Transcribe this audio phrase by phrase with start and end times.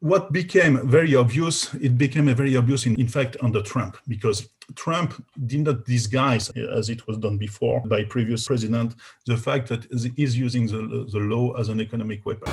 [0.00, 4.48] what became very obvious, it became a very obvious, in, in fact, under Trump, because
[4.76, 8.94] Trump did not disguise, as it was done before by previous president,
[9.26, 12.48] the fact that he's using the, the law as an economic weapon.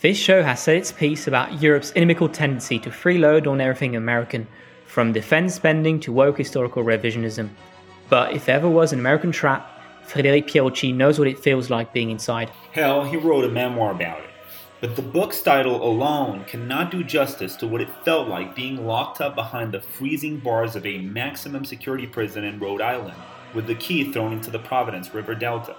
[0.00, 4.46] This show has said its piece about Europe's inimical tendency to freeload on everything American,
[4.86, 7.48] from defense spending to woke historical revisionism.
[8.08, 9.68] But if ever was an American trap,
[10.06, 12.50] Frédéric Pierucci knows what it feels like being inside.
[12.70, 14.30] Hell, he wrote a memoir about it.
[14.80, 19.20] But the book's title alone cannot do justice to what it felt like being locked
[19.20, 23.16] up behind the freezing bars of a maximum security prison in Rhode Island,
[23.52, 25.74] with the key thrown into the Providence River Delta.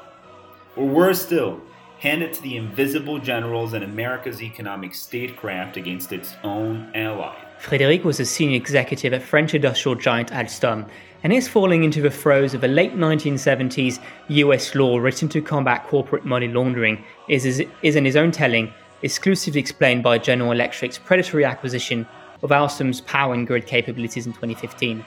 [0.75, 1.61] Or worse still,
[1.99, 7.35] handed to the invisible generals in America's economic statecraft against its own ally.
[7.61, 10.89] Frédéric was a senior executive at French industrial giant Alstom
[11.23, 15.85] and is falling into the throes of a late 1970s US law written to combat
[15.87, 20.97] corporate money laundering, is, is, is in his own telling exclusively explained by General Electric's
[20.97, 22.07] predatory acquisition
[22.41, 25.03] of Alstom's power and grid capabilities in 2015.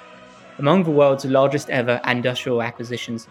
[0.58, 3.28] Among the world's largest ever industrial acquisitions,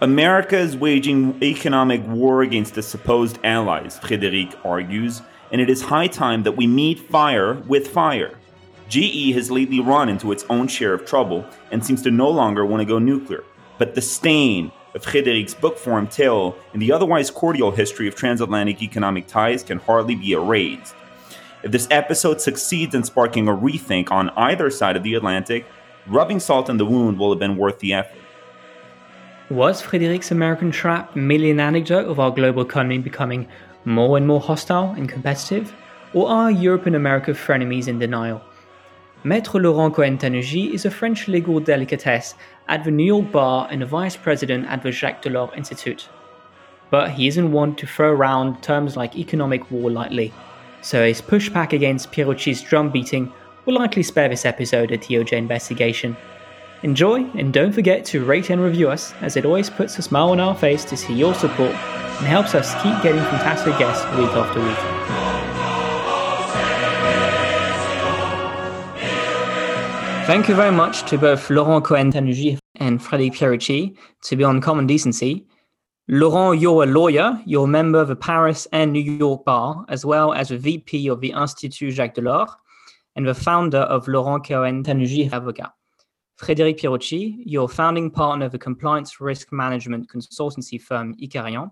[0.00, 6.06] America is waging economic war against its supposed allies, Frédéric argues, and it is high
[6.06, 8.38] time that we meet fire with fire.
[8.88, 12.64] GE has lately run into its own share of trouble and seems to no longer
[12.64, 13.42] want to go nuclear.
[13.76, 18.80] But the stain of Frédéric's book form tale in the otherwise cordial history of transatlantic
[18.80, 20.94] economic ties can hardly be erased.
[21.64, 25.66] If this episode succeeds in sparking a rethink on either side of the Atlantic,
[26.06, 28.17] rubbing salt in the wound will have been worth the effort.
[29.50, 33.48] Was Frédéric's American trap merely an anecdote of our global economy becoming
[33.86, 35.74] more and more hostile and competitive?
[36.12, 38.42] Or are Europe and America frenemies in denial?
[39.24, 42.34] Maître Laurent Cohen-Tanugy is a French legal delicatesse
[42.68, 46.10] at the New York Bar and a vice president at the Jacques Delors Institute.
[46.90, 50.30] But he isn't one to throw around terms like economic war lightly,
[50.82, 53.32] so his pushback against Pierucci's drum beating
[53.64, 56.18] will likely spare this episode a DOJ investigation.
[56.84, 60.30] Enjoy, and don't forget to rate and review us, as it always puts a smile
[60.30, 64.30] on our face to see your support and helps us keep getting fantastic guests week
[64.30, 64.78] after week.
[70.28, 74.86] Thank you very much to both Laurent Cohen-Tanugy and Frédéric Pierucci to be on Common
[74.86, 75.46] Decency.
[76.06, 80.04] Laurent, you're a lawyer, you're a member of the Paris and New York Bar, as
[80.06, 82.50] well as a VP of the Institut Jacques Delors,
[83.16, 85.72] and the founder of Laurent Cohen-Tanugy Avocat.
[86.40, 91.70] Frédéric Pierucci, your founding partner of the compliance risk management consultancy firm Ikarian,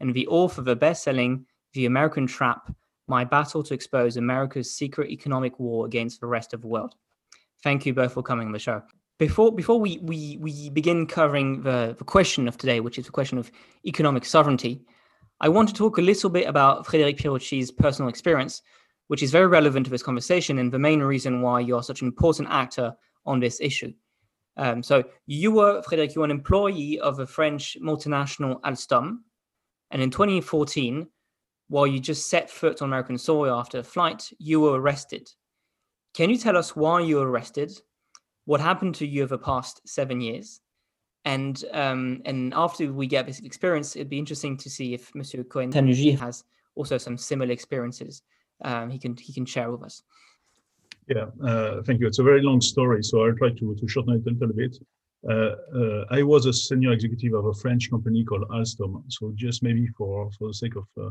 [0.00, 2.72] and the author of the best-selling The American Trap,
[3.06, 6.96] My Battle to Expose America's Secret Economic War Against the Rest of the World.
[7.62, 8.82] Thank you both for coming on the show.
[9.18, 13.12] Before, before we, we, we begin covering the, the question of today, which is the
[13.12, 13.52] question of
[13.86, 14.80] economic sovereignty,
[15.40, 18.62] I want to talk a little bit about Frédéric Pierucci's personal experience,
[19.06, 22.08] which is very relevant to this conversation and the main reason why you're such an
[22.08, 22.92] important actor
[23.26, 23.92] on this issue.
[24.56, 29.18] Um, so you were, Frédéric, you were an employee of a French multinational Alstom.
[29.90, 31.06] And in 2014,
[31.68, 35.28] while you just set foot on American soil after a flight, you were arrested.
[36.14, 37.72] Can you tell us why you were arrested?
[38.44, 40.60] What happened to you over the past seven years?
[41.24, 45.44] And um, and after we get this experience, it'd be interesting to see if Monsieur
[45.44, 46.44] Cohen has
[46.74, 48.22] also some similar experiences
[48.62, 50.02] um, he can he can share with us.
[51.10, 52.06] Yeah, uh, thank you.
[52.06, 54.76] It's a very long story, so I'll try to, to shorten it a little bit.
[55.28, 59.02] Uh, uh, I was a senior executive of a French company called Alstom.
[59.08, 61.10] So just maybe for, for the sake of uh,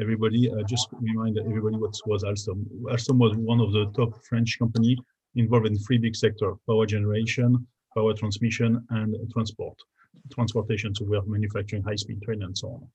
[0.00, 2.66] everybody, uh, just remind everybody what was Alstom.
[2.90, 4.98] Alstom was one of the top French company
[5.36, 9.78] involved in three big sectors, power generation, power transmission, and transport,
[10.32, 10.96] transportation.
[10.96, 12.88] So we are manufacturing high-speed train and so on.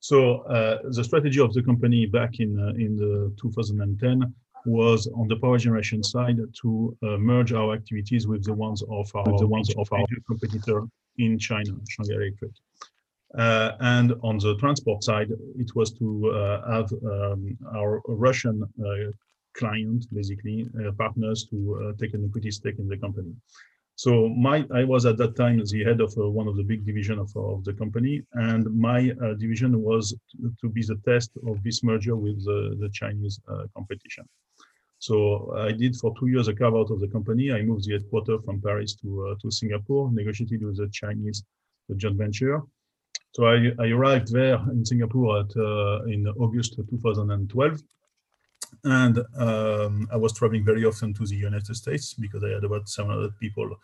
[0.00, 4.32] So uh, the strategy of the company back in uh, in the 2010
[4.68, 9.10] was on the power generation side to uh, merge our activities with the ones of
[9.14, 10.86] our the ones of our competitor
[11.16, 12.52] in China, Shanghai Electric.
[13.36, 19.10] Uh, and on the transport side, it was to uh, have um, our Russian uh,
[19.54, 23.34] client, basically uh, partners, to uh, take an equity stake in the company.
[23.96, 26.86] So my, I was at that time the head of uh, one of the big
[26.86, 31.32] division of, of the company, and my uh, division was to, to, be the test
[31.48, 34.24] of this merger with the, the Chinese uh, competition.
[34.98, 37.52] So I did for two years a carve out of the company.
[37.52, 41.44] I moved the headquarters from Paris to uh, to Singapore, negotiated with the Chinese
[41.88, 42.60] the joint venture.
[43.32, 47.80] So I, I arrived there in Singapore at uh, in August 2012.
[48.84, 52.88] and um, I was traveling very often to the United States because I had about
[52.88, 53.76] 700 people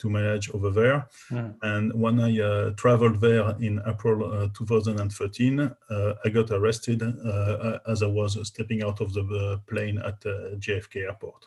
[0.00, 1.06] to manage over there.
[1.30, 1.54] Mm.
[1.62, 7.78] And when I uh, traveled there in April uh, 2013, uh, I got arrested uh,
[7.86, 11.46] as I was stepping out of the uh, plane at JFK Airport.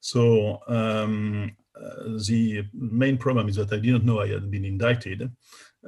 [0.00, 5.30] So um, the main problem is that I didn't know I had been indicted.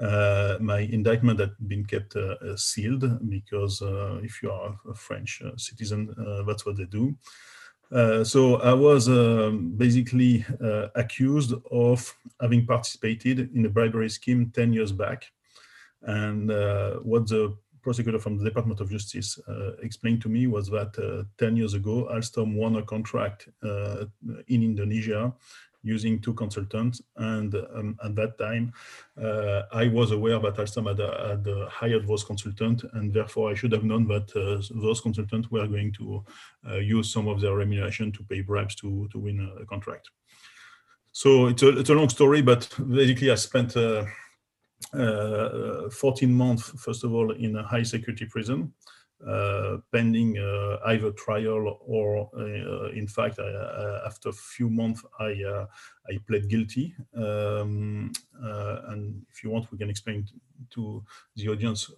[0.00, 4.94] Uh, my indictment had been kept uh, uh sealed because uh, if you are a
[4.94, 6.14] French uh, citizen,
[6.46, 7.16] that's what they do.
[8.24, 10.44] So I was um, basically
[10.94, 15.30] accused of having participated in a bribery scheme 10 years back.
[16.02, 16.48] And
[17.04, 21.24] what the prosecutor from the Department of Justice uh, explained to me was that uh,
[21.38, 24.04] 10 years ago, Alstom won a contract uh,
[24.48, 25.32] in Indonesia
[25.82, 27.00] using two consultants.
[27.16, 28.72] And um, at that time,
[29.20, 33.50] uh, I was aware that Alstom had, uh, had uh, hired those consultants, and therefore
[33.50, 36.24] I should have known that uh, those consultants were going to
[36.68, 40.10] uh, use some of their remuneration to pay bribes to, to win a, contract.
[41.12, 44.04] So it's a, it's a long story, but basically I spent uh,
[44.92, 48.72] 14 months, first of all, in a high security prison.
[49.26, 53.38] Uh, pending uh, either trial or, uh, in fact,
[54.06, 55.66] after a few months, I
[56.08, 56.94] I pled guilty.
[57.14, 58.12] Um,
[58.88, 60.26] and if you want, we can explain
[60.70, 61.04] to
[61.36, 61.90] the audience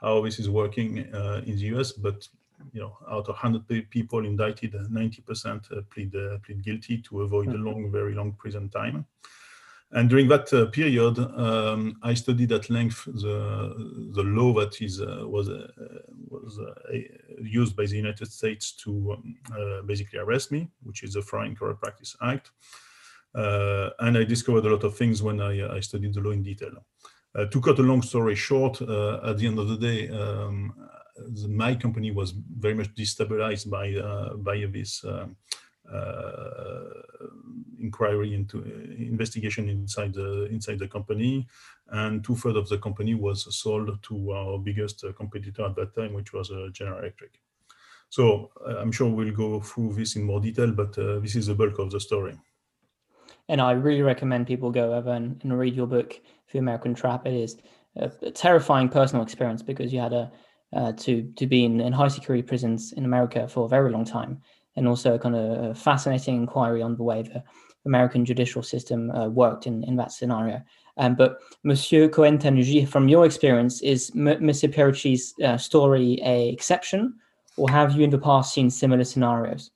[0.00, 1.92] how this is working in the US.
[1.92, 2.26] But
[2.72, 6.12] you know, out of 100 people indicted, 90% plead
[6.42, 7.66] plead guilty to avoid a mm-hmm.
[7.66, 9.04] long, very long prison time.
[9.92, 15.00] And during that uh, period, um, I studied at length the, the law that is,
[15.00, 15.66] uh, was, uh,
[16.28, 16.98] was uh,
[17.40, 21.56] used by the United States to um, uh, basically arrest me, which is the Foreign
[21.56, 22.50] Corrupt Practice Act.
[23.34, 26.42] Uh, and I discovered a lot of things when I, I studied the law in
[26.42, 26.72] detail.
[27.50, 30.74] to cut a long story short, at the end of the day, um,
[31.16, 33.86] the, my company was very much destabilized by,
[34.36, 35.02] by this
[37.80, 41.46] inquiry into uh, investigation inside the inside the company,
[41.88, 45.94] and two thirds of the company was sold to our biggest uh, competitor at that
[45.94, 47.40] time, which was General Electric.
[48.10, 51.78] So I'm sure we'll go through this in more detail, but this is the bulk
[51.78, 52.38] of the story
[53.48, 56.20] and I really recommend people go over and, and, read your book,
[56.52, 57.26] The American Trap.
[57.26, 57.56] It is
[57.96, 60.30] a, a terrifying personal experience because you had a
[60.74, 64.04] uh, to to be in, in, high security prisons in America for a very long
[64.04, 64.42] time,
[64.78, 67.42] and also a kind of fascinating inquiry on the way the
[67.84, 70.62] American judicial system uh, worked in, in that scenario.
[70.96, 76.48] Um, but Monsieur Cohen Tanugy, from your experience, is M- Monsieur Pierucci's uh, story a
[76.48, 77.14] exception,
[77.56, 79.70] or have you in the past seen similar scenarios?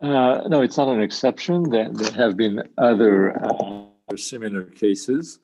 [0.00, 1.68] Uh, no, it's not an exception.
[1.68, 3.84] There, there have been other uh,
[4.16, 5.38] similar cases.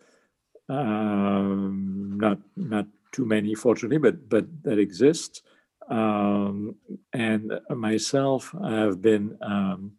[0.68, 5.42] Um, not not too many, fortunately, but but that exist.
[5.88, 6.75] Um,
[7.12, 9.93] and myself, have been um,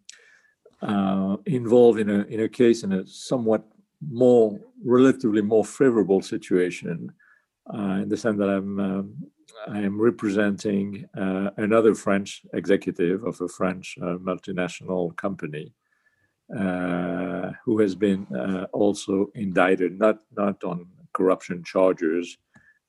[0.81, 3.63] uh, involved in a in a case in a somewhat
[4.01, 7.11] more relatively more favorable situation,
[7.73, 9.15] uh, in the sense that I'm um,
[9.67, 15.73] I am representing uh, another French executive of a French uh, multinational company.
[16.57, 22.37] Uh, who has been uh, also indicted, not not on corruption charges,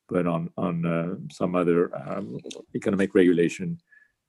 [0.08, 2.38] but on on uh, some other um,
[2.74, 3.78] economic regulation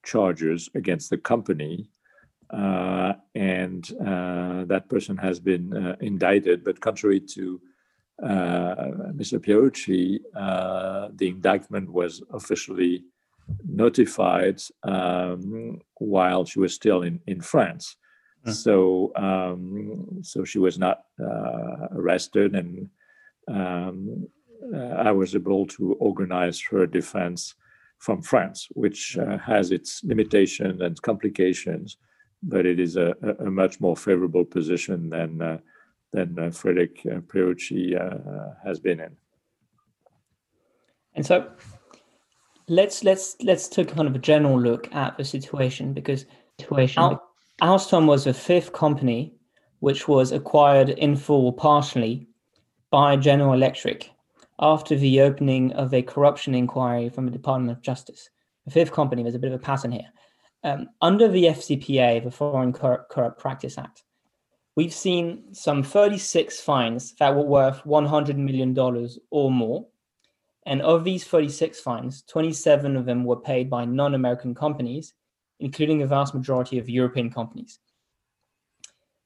[0.03, 1.89] charges against the company.
[2.51, 6.63] Uh, and uh, that person has been uh, indicted.
[6.63, 7.61] But contrary to
[8.23, 8.75] uh,
[9.13, 9.39] Mr.
[9.39, 13.03] Pierucci, uh, the indictment was officially
[13.67, 17.95] notified um, while she was still in, in France.
[18.45, 18.53] Mm.
[18.53, 21.03] So, um, so she was not
[21.91, 22.89] arrested, and
[23.47, 24.27] um,
[24.75, 27.55] I was able to organize her defense
[27.99, 31.97] from France, which uh, has its limitations and complications,
[32.41, 35.57] but it is a, a much more favorable position than uh,
[36.11, 39.15] than uh, Frédéric uh, Pierucci uh, has been in.
[41.13, 41.51] And so,
[42.67, 46.25] let's let's let's take kind of a general look at the situation because
[46.59, 47.03] situation.
[47.03, 47.23] Al-
[47.61, 49.33] Alstom was the fifth company
[49.79, 52.27] which was acquired in full partially
[52.89, 54.09] by General Electric
[54.59, 58.29] after the opening of a corruption inquiry from the Department of Justice.
[58.65, 60.11] The fifth company, there's a bit of a pattern here.
[60.63, 64.03] Um, under the FCPA, the Foreign Cor- Corrupt Practice Act,
[64.75, 68.77] we've seen some 36 fines that were worth $100 million
[69.31, 69.87] or more.
[70.65, 75.13] And of these 36 fines, 27 of them were paid by non American companies,
[75.61, 77.79] including the vast majority of European companies.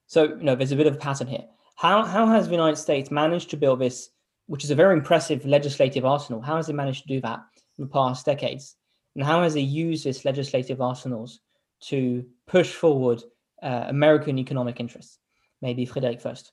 [0.06, 1.46] So, you know, there's a bit of a pattern here.
[1.76, 4.12] How, how has the United States managed to build this
[4.48, 6.42] which is a very impressive legislative arsenal.
[6.42, 7.40] How has it managed to do that
[7.78, 8.76] in the past decades?
[9.16, 11.40] and how has it used his legislative arsenals
[11.82, 13.22] to push forward
[13.62, 15.20] uh, American economic interests?
[15.62, 16.52] Maybe Frederic first.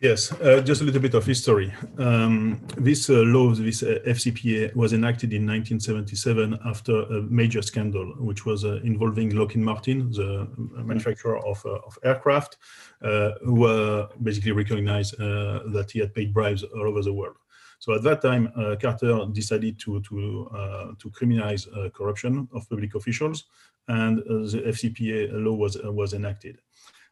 [0.00, 1.74] Yes, uh, just a little bit of history.
[1.98, 8.14] Um, this uh, law, this uh, FCPA, was enacted in 1977 after a major scandal,
[8.20, 10.48] which was uh, involving Lockheed Martin, the
[10.84, 12.58] manufacturer of, uh, of aircraft,
[13.02, 17.34] uh, who basically recognized that he had paid bribes all over the world.
[17.80, 23.46] So at that time, Carter decided to to to criminalize corruption of public officials,
[23.88, 26.60] and the FCPA law was was enacted.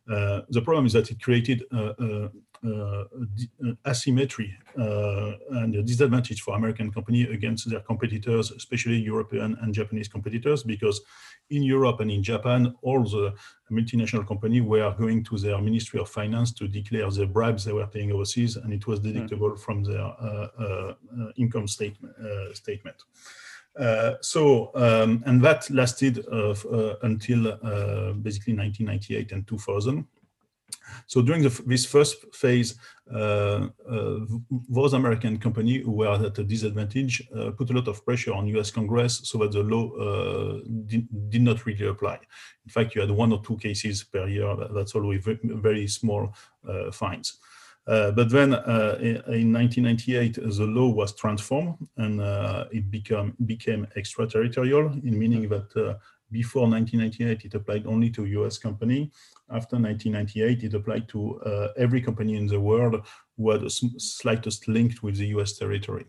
[0.09, 2.28] Uh, the problem is that it created uh, uh,
[3.87, 10.63] asymmetry and a disadvantage for American companies against their competitors, especially European and Japanese competitors,
[10.63, 11.01] because
[11.51, 13.35] in Europe and in Japan, all the
[13.71, 17.87] multinational companies were going to their Ministry of Finance to declare the bribes they were
[17.87, 19.09] paying overseas, and it was hmm.
[19.09, 19.59] deductible mm.
[19.59, 20.95] from their uh, uh,
[21.37, 22.15] income statement.
[22.19, 22.97] Uh, statement.
[23.79, 27.43] Uh, so, um, and that lasted uh, uh, until
[28.23, 30.07] basically 1998 and 2000.
[31.06, 32.75] So during the, this first phase,
[33.12, 34.18] uh, uh,
[34.68, 38.49] those American companies who were at a disadvantage uh, put a lot of pressure on
[38.49, 42.18] US Congress so that the law did, did, not really apply.
[42.64, 44.56] In fact, you had one or two cases per year.
[44.75, 46.35] That's always very small
[46.92, 47.38] fines.
[47.87, 53.35] Uh, but then uh, in, in, 1998, the law was transformed and uh, it became,
[53.46, 55.99] became extraterritorial, in meaning that
[56.32, 59.12] before 1998, it applied only to US company.
[59.49, 64.67] After 1998, it applied to uh, every company in the world who had a slightest
[64.69, 66.07] link with the US territory.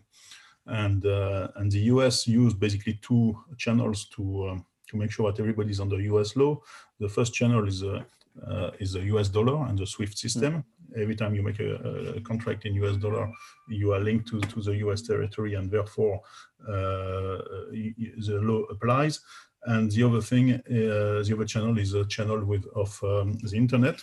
[0.66, 5.40] And, uh, and the US used basically two channels to, um, to make sure that
[5.40, 6.60] everybody's under US law.
[6.98, 8.02] The first channel is, uh,
[8.80, 10.52] is the US dollar and the SWIFT system.
[10.54, 10.64] Mm
[10.96, 11.74] every time you make a,
[12.16, 13.30] a, contract in US dollar,
[13.68, 16.20] you are linked to, to the US territory and therefore
[16.62, 17.38] uh,
[17.70, 19.20] the law applies.
[19.68, 23.56] And the other thing, uh, the other channel is a channel with of um, the
[23.56, 24.02] internet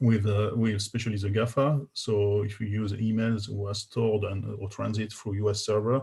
[0.00, 1.84] with uh, with especially the GAFA.
[1.92, 6.02] So if you use emails who are stored and or transit through US server,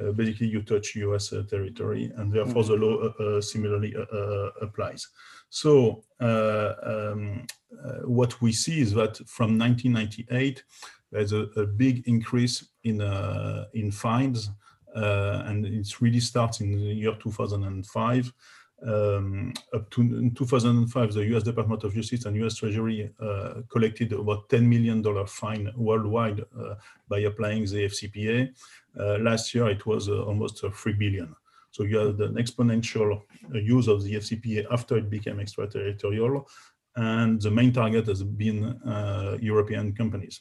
[0.00, 2.80] uh, basically you touch US uh, territory, and therefore mm -hmm.
[2.80, 5.02] the law uh, uh similarly uh, applies.
[5.48, 7.46] So um,
[8.04, 10.64] what we see is that from 1998,
[11.12, 13.00] there's a, a big increase in
[13.72, 14.52] in fines uh,
[14.96, 18.32] and it really starts in the year 2005.
[18.82, 21.42] Um, up to in 2005, the U.S.
[21.42, 22.56] Department of Justice and U.S.
[22.56, 26.74] Treasury uh, collected about 10 million dollar fine worldwide uh,
[27.08, 28.50] by applying the FCPA.
[28.98, 31.34] Uh, last year, it was uh, almost uh, 3 billion.
[31.70, 33.22] So you had an exponential
[33.52, 36.46] use of the FCPA after it became extraterritorial,
[36.96, 38.80] and the main target has been
[39.40, 40.40] European companies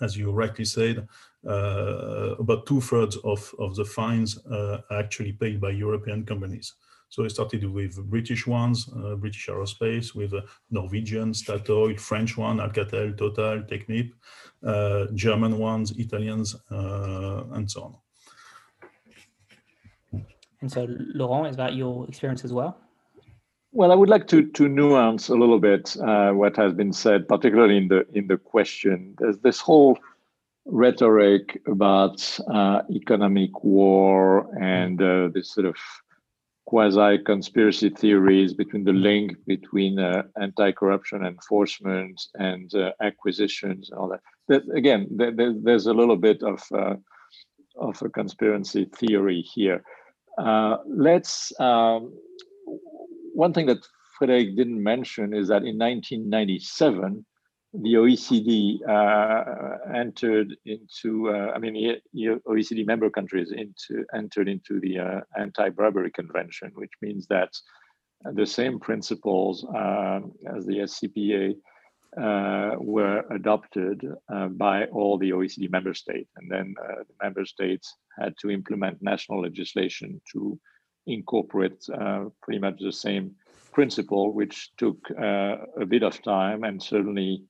[0.00, 1.06] as you rightly said,
[1.46, 6.74] uh, about two thirds of, of the fines uh, are actually paid by European companies.
[7.08, 12.58] So I started with British ones, uh, British Aerospace, with uh, Norwegian, Statoil, French one,
[12.58, 14.10] Alcatel, Total, Technip,
[14.64, 17.96] uh, German ones, Italians, uh, and so on.
[20.60, 22.85] And so, Laurent, is that your experience as well?
[23.72, 27.28] Well, I would like to to nuance a little bit uh, what has been said,
[27.28, 29.14] particularly in the in the question.
[29.18, 29.98] There's this whole
[30.64, 35.76] rhetoric about uh, economic war and uh, this sort of
[36.66, 44.08] quasi conspiracy theories between the link between uh, anti-corruption enforcement and uh, acquisitions and all
[44.08, 44.20] that.
[44.48, 46.96] that again, there, there's a little bit of uh,
[47.76, 49.82] of a conspiracy theory here.
[50.86, 51.52] let's.
[51.60, 52.12] Um,
[53.36, 53.86] one thing that
[54.18, 57.24] Frederic didn't mention is that in 1997,
[57.74, 64.98] the OECD uh, entered into, uh, I mean, OECD member countries into entered into the
[64.98, 67.52] uh, Anti-Bribery Convention, which means that
[68.32, 71.54] the same principles um, as the FCPA
[72.16, 74.02] uh, were adopted
[74.32, 78.50] uh, by all the OECD member states, and then uh, the member states had to
[78.50, 80.58] implement national legislation to
[81.06, 83.34] incorporate uh, pretty much the same
[83.72, 87.44] principle, which took uh, a bit of time and certainly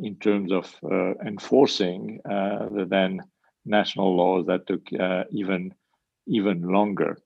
[0.00, 3.20] in terms of uh, enforcing the then
[3.64, 4.86] national laws that took
[5.30, 5.74] even
[6.26, 7.18] even longer.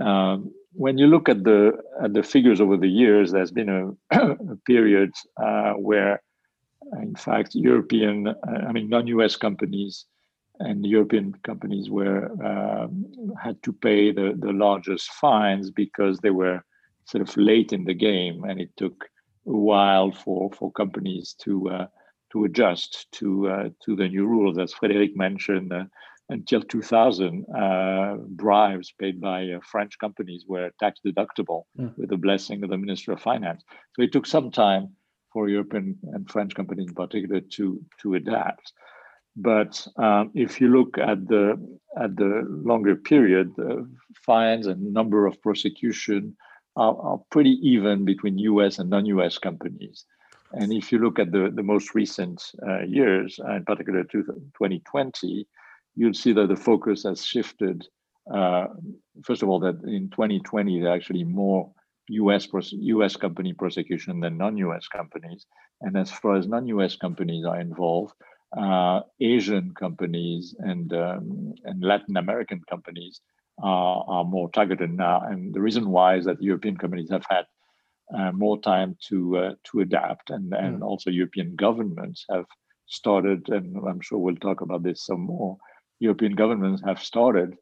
[0.00, 1.72] Um, when you look at the
[2.02, 6.22] at the figures over the years, there's been a, a period uh, where,
[7.00, 8.34] in fact, European,
[8.68, 10.06] I mean, non-US companies
[10.60, 13.06] and European companies were um,
[13.42, 16.62] had to pay the, the largest fines because they were
[17.06, 19.08] sort of late in the game, and it took
[19.46, 21.86] a while for for companies to uh,
[22.32, 24.58] to adjust to uh, to the new rules.
[24.58, 25.84] As Frederic mentioned, uh,
[26.28, 31.92] until 2000, uh, bribes paid by uh, French companies were tax deductible mm.
[31.98, 33.64] with the blessing of the Minister of Finance.
[33.96, 34.94] So it took some time
[35.32, 38.72] for European and French companies in particular to, to adapt.
[39.36, 41.56] But um, if you look at the
[41.98, 46.36] at the longer period, the fines and number of prosecution
[46.76, 48.78] are, are pretty even between U.S.
[48.78, 49.38] and non-U.S.
[49.38, 50.04] companies.
[50.52, 55.46] And if you look at the, the most recent uh, years, in particular 2020,
[55.94, 57.86] you'll see that the focus has shifted.
[58.32, 58.66] Uh,
[59.24, 61.70] first of all, that in 2020, there are actually more
[62.08, 65.46] US, US company prosecution than non-US companies.
[65.82, 68.14] And as far as non-US companies are involved,
[68.56, 73.20] uh, Asian companies and, um, and Latin American companies
[73.62, 75.20] are, are more targeted now.
[75.20, 77.44] And the reason why is that European companies have had
[78.16, 80.82] uh, more time to uh, to adapt, and and mm.
[80.82, 82.46] also European governments have
[82.86, 85.56] started, and I'm sure we'll talk about this some more.
[86.00, 87.56] European governments have started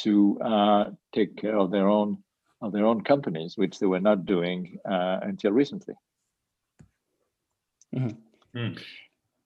[0.00, 2.18] to uh, take care of their own
[2.60, 5.94] of their own companies, which they were not doing uh, until recently.
[7.94, 8.58] Mm-hmm.
[8.58, 8.82] Mm.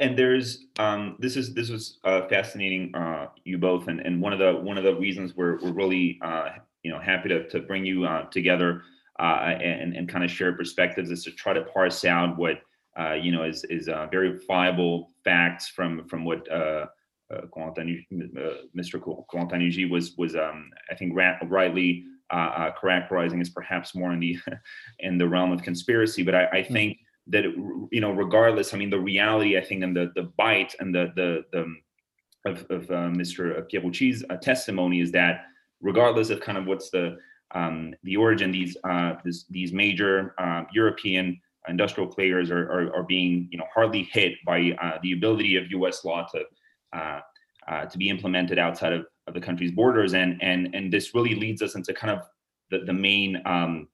[0.01, 4.33] And there's um, this is this was uh, fascinating, uh, you both, and, and one
[4.33, 6.51] of the one of the reasons we're we're really uh,
[6.83, 8.83] you know happy to to bring you uh, together
[9.19, 12.61] and and kind of share perspectives is to try to parse out what
[13.21, 16.87] you know is is verifiable facts from from what uh,
[18.77, 19.03] Mr.
[19.03, 24.39] Cohen-Tanugy was was um, I think rightly uh, uh, characterizing as perhaps more in the
[24.99, 26.23] in the realm of conspiracy.
[26.23, 26.73] But I, I hmm.
[26.73, 26.99] think
[27.29, 30.95] that you know, regardless, I mean, the reality I think and the the bite and
[30.95, 31.75] the the the
[32.51, 33.65] of, of uh, Mr.
[33.71, 35.45] Pierucci's uh, testimony is that
[35.81, 37.19] regardless of kind of what's the
[37.55, 43.03] um, the origin, these uh, this, these major uh, European industrial players are, are, are
[43.03, 46.05] being you know hardly hit by uh, the ability of U.S.
[46.05, 46.45] law to
[46.97, 47.21] uh,
[47.69, 50.15] uh, to be implemented outside of, of the country's borders.
[50.15, 52.27] And, and, and this really leads us into kind of
[52.71, 53.89] the, the main um,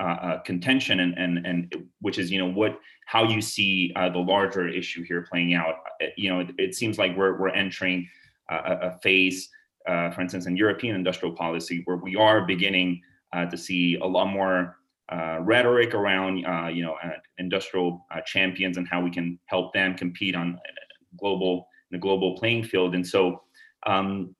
[0.00, 4.08] uh, uh, contention and, and, and which is, you know, what, how you see uh,
[4.08, 5.74] the larger issue here playing out.
[6.16, 8.08] You know, it, it seems like we're, we're entering
[8.50, 9.48] a, a phase,
[9.86, 13.00] for instance, in European industrial policy, where we are beginning
[13.50, 14.78] to see a lot more
[15.10, 19.94] uh, rhetoric around uh, you know uh, industrial champions and how we can help them
[19.94, 20.58] compete on
[21.18, 22.94] global the global playing field.
[22.94, 23.42] And so,
[23.86, 24.34] um,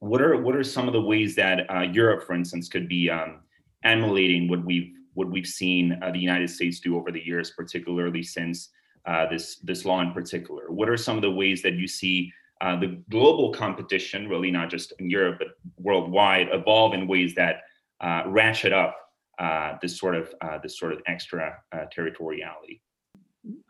[0.00, 3.08] what are what are some of the ways that uh, Europe, for instance, could be
[3.08, 3.42] um,
[3.84, 8.22] emulating what we've what we've seen uh, the United States do over the years, particularly
[8.22, 8.70] since
[9.06, 10.70] uh, this this law in particular?
[10.70, 14.70] What are some of the ways that you see uh, the global competition, really not
[14.70, 17.62] just in Europe but worldwide, evolve in ways that
[18.00, 18.96] uh, ratchet up
[19.38, 21.58] uh, this sort of this sort of extra
[21.96, 22.80] territoriality?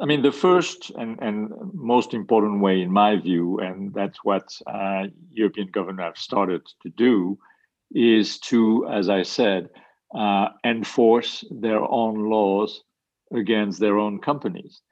[0.00, 4.52] I mean, the first and, and most important way, in my view, and that's what
[4.66, 7.38] uh, European governments have started to do,
[7.92, 9.70] is to, as I said,
[10.14, 12.82] uh, enforce their own laws
[13.32, 14.82] against their own companies.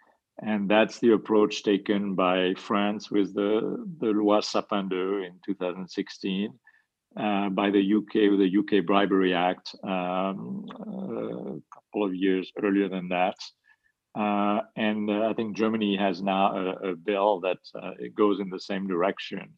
[0.41, 6.53] And that's the approach taken by France with the, the Loi Sapin in 2016,
[7.17, 12.89] uh, by the UK with the UK Bribery Act um, a couple of years earlier
[12.89, 13.35] than that.
[14.15, 18.41] Uh, and uh, I think Germany has now a, a bill that uh, it goes
[18.41, 19.49] in the same direction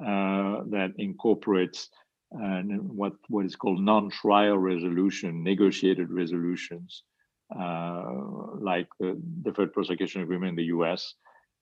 [0.00, 1.90] uh, that incorporates
[2.34, 7.02] uh, what what is called non-trial resolution, negotiated resolutions,
[7.58, 8.04] uh,
[8.60, 11.14] like the deferred prosecution agreement in the U.S.,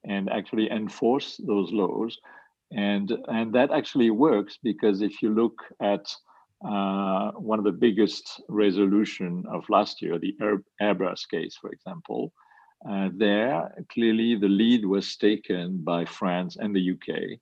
[0.05, 2.17] and actually enforce those laws.
[2.71, 6.05] And and that actually works because if you look at
[6.63, 10.35] uh, one of the biggest resolution of last year, the
[10.81, 12.33] Airbus case, for example.
[12.89, 17.37] Uh, there, clearly the lead was taken by France and the UK,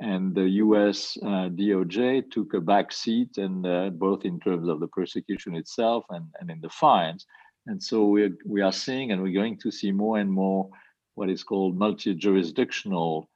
[0.00, 4.80] and the US uh, DOJ took a back seat, and uh, both in terms of
[4.80, 7.26] the prosecution itself and, and in the fines.
[7.66, 10.68] And so we we are seeing, and we're going to see more and more
[11.14, 13.28] what is called multi-jurisdictional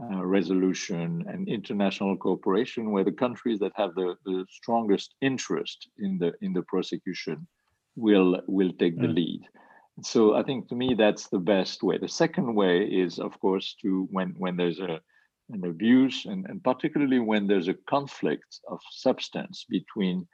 [0.00, 6.18] uh, resolution and international cooperation where the countries that have the, the strongest interest in
[6.18, 7.46] the in the prosecution
[7.94, 9.14] will will take the mm.
[9.14, 9.42] lead
[10.02, 13.76] so i think to me that's the best way the second way is of course
[13.80, 15.00] to when when there's a
[15.50, 20.26] an abuse and, and particularly when there's a conflict of substance between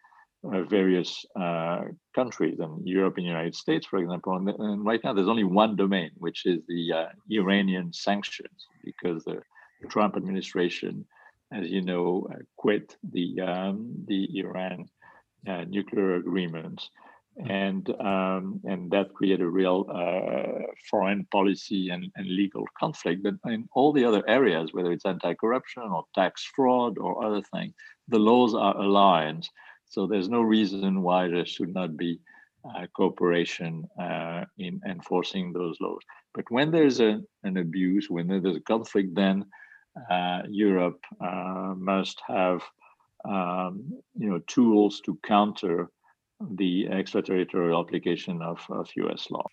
[0.44, 1.82] uh, various uh,
[2.14, 4.36] countries and Europe and United States, for example.
[4.36, 9.22] And, and, right now, there's only one domain, which is the uh, Iranian sanctions, because
[9.24, 9.42] the
[9.90, 11.04] Trump administration,
[11.52, 14.88] as you know, uh, quit the um, the Iran
[15.46, 16.88] uh, nuclear agreement,
[17.48, 23.22] and um, and that created a real uh, foreign policy and, and legal conflict.
[23.22, 27.74] But in all the other areas, whether it's anti-corruption or tax fraud or other things,
[28.08, 29.48] the laws are aligned.
[29.86, 32.20] So there's no reason why there should not be
[32.64, 36.02] uh, cooperation uh, in enforcing those laws.
[36.34, 39.46] But when there's a, an abuse, when there's a conflict, then
[40.10, 42.62] uh, Europe uh, must have
[43.24, 45.90] um, you know tools to counter
[46.40, 49.30] the extraterritorial application of, of U.S.
[49.30, 49.46] law.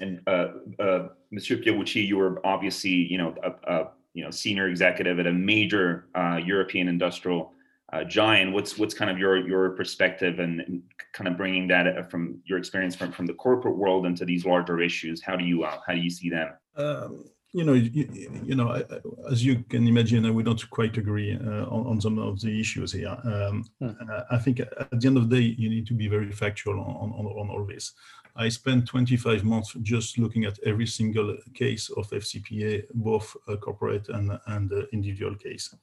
[0.00, 4.68] And uh, uh, Monsieur Pierucci, you were obviously, you know, a, a you know senior
[4.68, 7.52] executive at a major uh, European industrial
[7.92, 8.52] uh, giant.
[8.52, 10.82] What's what's kind of your your perspective and, and,
[11.12, 14.46] kind of bringing that uh, from your experience from, from the corporate world into these
[14.46, 15.22] larger issues?
[15.22, 16.52] How do you uh, how do you see them?
[16.76, 18.08] Um, you know, you,
[18.42, 18.84] you know, I,
[19.30, 22.92] as you can imagine, we don't quite agree uh, on, on, some of the issues
[22.92, 23.16] here.
[23.24, 23.90] Um, hmm.
[24.30, 27.12] I think at the end of the day, you need to be very factual on,
[27.12, 27.92] on, on all this.
[28.34, 34.38] I spent 25 months just looking at every single case of FCPA, both corporate and,
[34.46, 35.74] and individual case.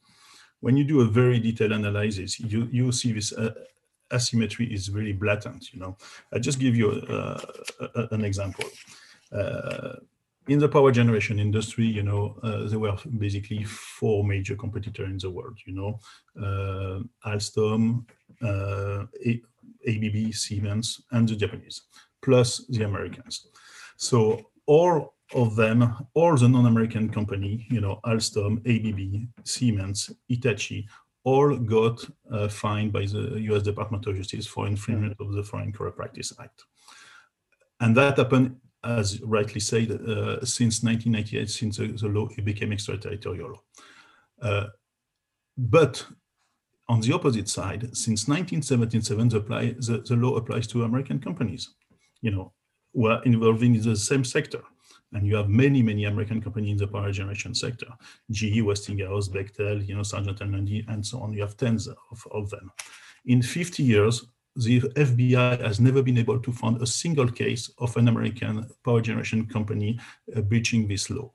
[0.61, 3.53] When you do a very detailed analysis, you, you see this uh,
[4.11, 5.71] asymmetry is really blatant.
[5.71, 5.97] You know,
[6.33, 6.91] I just give you
[8.09, 8.65] an example.
[10.49, 15.17] In the power generation industry, you know, uh, there were basically four major competitors in
[15.19, 15.99] the world, you know,
[16.41, 18.03] uh, Alstom,
[18.41, 19.05] uh,
[19.87, 21.83] ABB, Siemens, and the Japanese,
[22.23, 23.45] plus the Americans.
[23.97, 30.87] So all of them, all the non-American company, you know, Alstom, ABB, Siemens, Hitachi,
[31.23, 35.71] all got uh, fined by the US Department of Justice for infringement of the Foreign
[35.71, 36.63] Corrupt Practice Act.
[37.79, 42.71] And that happened as rightly said, uh, since 1998, since the, the, law it became
[42.71, 43.63] extraterritorial.
[44.41, 44.67] Uh,
[45.57, 46.05] but
[46.87, 51.75] on the opposite side, since 1977, the, the, the, law applies to American companies,
[52.21, 52.53] you know,
[52.93, 54.61] who are involving in the same sector.
[55.13, 57.87] And you have many, many American companies in the power generation sector,
[58.31, 61.33] GE, Westinghouse, Bechtel, you know, Sargent and Lundy, and so on.
[61.33, 62.71] You have tens of, of them.
[63.25, 67.95] In 50 years, the FBI has never been able to find a single case of
[67.97, 69.99] an American power generation company
[70.35, 71.31] uh, breaching this law.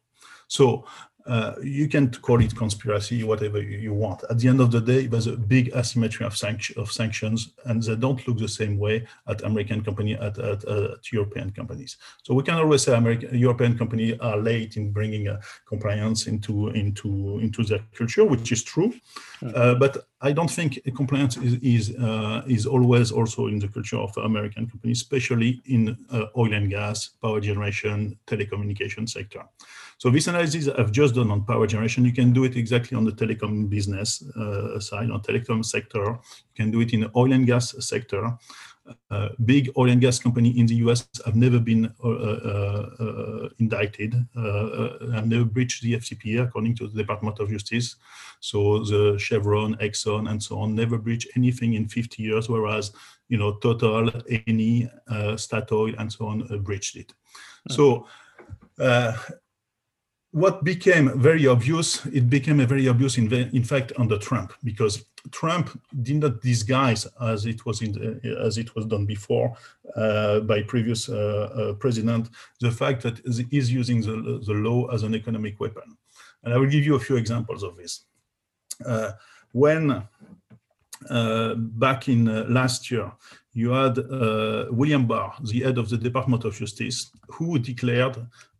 [0.49, 0.85] So
[1.27, 4.23] uh, you can call it conspiracy, whatever you, you, want.
[4.29, 6.39] At the end of the day, there's a big asymmetry of,
[6.77, 11.13] of sanctions, and they don't look the same way at American company at, at, at
[11.13, 11.97] European companies.
[12.23, 16.69] So we can always say American European companies are late in bringing uh, compliance into
[16.69, 18.93] into into their culture, which is true.
[19.55, 23.99] Uh, but I don't think compliance is is, uh, is always also in the culture
[23.99, 29.45] of American companies, especially in uh, oil and gas, power generation, telecommunication sector.
[29.99, 33.05] So this analysis I've just done on power generation, you can do it exactly on
[33.05, 36.05] the telecom business uh, side, on telecom sector.
[36.05, 38.37] You can do it in the oil and gas sector.
[39.11, 43.49] Uh, big oil and gas company in the US have never been uh, uh, uh
[43.59, 47.97] indicted, uh, have never breached the FCPA according to the Department of Justice.
[48.41, 52.93] So the Chevron, Exxon, and so on never breached anything in 50 years, whereas
[53.29, 54.91] you know Total, Eni,
[55.39, 57.15] Statoil, and so on breached it.
[57.71, 58.07] So
[60.35, 65.05] what became very obvious, it became a very obvious, in, in fact, under Trump, because
[65.31, 69.57] Trump did not disguise, as it was in the, as it was done before
[69.95, 75.05] uh, by previous uh, uh, president, the fact that he's using the, the law as
[75.05, 75.97] an economic weapon.
[76.43, 78.01] And I will give you a few examples of this.
[78.85, 79.13] Uh,
[79.53, 80.03] when
[81.11, 83.13] uh, back in uh, last year,
[83.53, 83.99] you had
[84.73, 88.17] William Barr, the head of the Department of Justice, who declared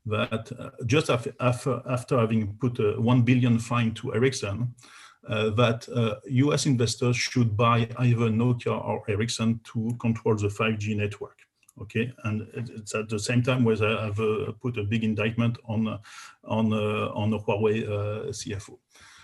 [0.07, 4.75] that uh, just after, after having put a 1 billion fine to Ericsson,
[5.29, 10.97] uh, that uh, US investors should buy either Nokia or Ericsson to control the 5G
[10.97, 11.39] network.
[11.81, 15.59] Okay, and it's at the same time where I have uh, put a big indictment
[15.67, 15.99] on uh,
[16.45, 17.85] on uh, on the Huawei
[18.29, 18.79] CFO.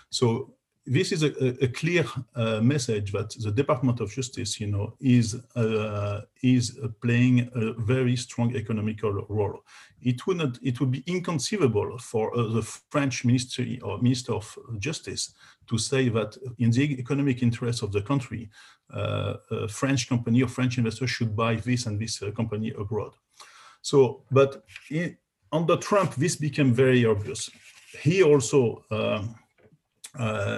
[0.09, 0.53] So
[0.85, 5.35] this is a, a clear uh, message that the Department of Justice, you know, is
[5.55, 9.59] uh, is playing a very strong economical role.
[10.01, 14.57] It would not, it would be inconceivable for uh, the French Ministry or Minister of
[14.79, 15.33] Justice
[15.67, 18.49] to say that in the economic interest of the country,
[18.91, 23.13] uh, a French company or French investor should buy this and this uh, company abroad.
[23.83, 25.15] So, but in,
[25.51, 27.51] under Trump, this became very obvious.
[28.01, 28.83] He also.
[28.89, 29.35] Um,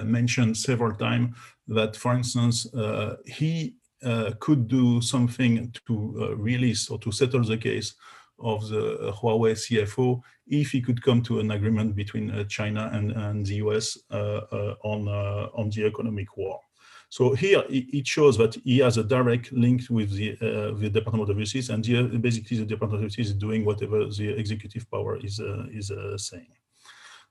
[0.04, 1.36] mentioned several times
[1.68, 7.56] that, for instance, uh, he uh, could do something to release or to settle the
[7.56, 7.94] case
[8.38, 13.46] of the Huawei CFO if he could come to an agreement between China and, and
[13.46, 16.60] the US on, on the economic war.
[17.14, 21.30] So here it shows that he has a direct link with the, uh, the Department
[21.30, 25.16] of Justice, and the, basically the Department of Justice is doing whatever the executive power
[25.22, 26.52] is uh, is uh, saying.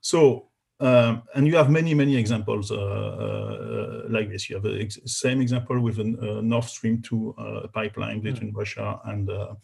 [0.00, 0.48] So
[0.84, 4.50] um, and you have many, many examples uh, uh, like this.
[4.50, 8.52] You have the ex same example with a uh, Nord Stream 2 uh, pipeline between
[8.52, 8.56] mm.
[8.56, 9.54] Russia and uh,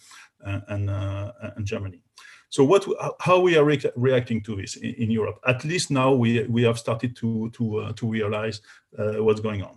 [0.69, 2.01] and, uh, and Germany.
[2.49, 2.87] So what,
[3.21, 5.39] how we are re reacting to this in, in, Europe?
[5.47, 8.63] At least now we we have started to to to realize
[8.97, 9.77] what's going on.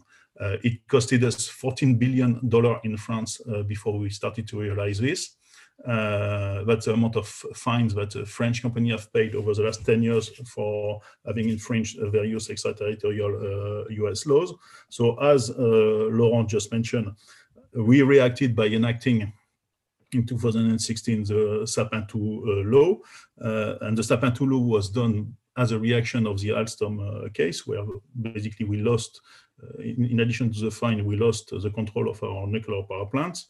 [0.63, 5.35] it costed us 14 billion dollar in France before we started to realize this.
[5.85, 9.85] Uh, that's the amount of fines that a French company have paid over the last
[9.85, 14.53] 10 years for having infringed various extraterritorial uh, US laws.
[14.89, 17.11] So as uh, Laurent just mentioned,
[17.75, 19.33] we reacted by enacting
[20.13, 22.97] in 2016 the Sapin 2 uh, law,
[23.41, 27.29] uh, and the Sapin 2 law was done as a reaction of the Alstom uh,
[27.29, 27.83] case, where
[28.21, 29.21] basically we lost,
[29.79, 33.47] in, in, addition to the fine, we lost the control of our nuclear power plants.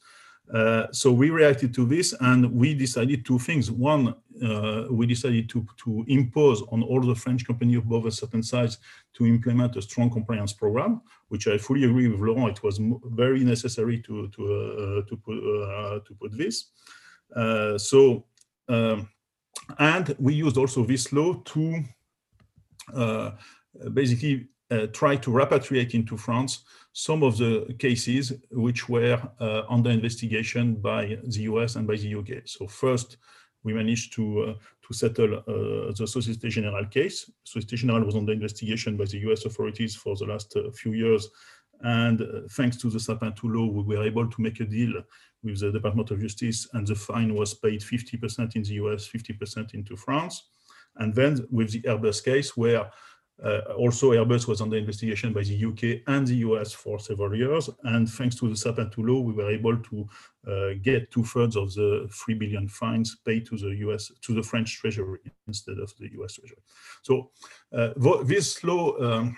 [0.52, 3.72] Uh, so we reacted to this and we decided two things.
[3.72, 8.44] One, uh, we decided to, to impose on all the French companies above a certain
[8.44, 8.78] size
[9.14, 12.58] to implement a strong compliance program, which I fully agree with Laurent.
[12.58, 16.66] It was very necessary to, to, uh, to, put, uh, to put this.
[17.36, 18.26] Uh, so,
[18.68, 19.10] um,
[19.80, 21.84] and we used also this law to
[23.94, 24.50] basically
[24.94, 31.18] try to repatriate into France some of the cases which were uh, under investigation by
[31.24, 32.44] the US and by the UK.
[32.46, 33.18] So first,
[33.64, 34.54] we managed to uh,
[34.88, 37.32] to settle uh, the Société Générale case.
[37.44, 41.30] Société Générale was under investigation by the US authorities for the last uh, few years.
[41.82, 44.94] And uh, thanks to the Sapin 2 law, we were able to make a deal
[45.44, 49.74] with the Department of Justice and the fine was paid 50% in the US, 50%
[49.74, 50.44] into France.
[50.98, 52.90] And then with the Airbus case where
[53.44, 57.70] uh, also, Airbus was under investigation by the UK and the US for several years.
[57.84, 60.10] And thanks to the Sapin 2 law, we were able to
[60.48, 64.44] uh, get two thirds of the 3 billion fines paid to the US, to the
[64.44, 66.62] French Treasury instead of the US Treasury.
[67.02, 67.32] So
[67.74, 67.90] uh,
[68.24, 69.36] this law um,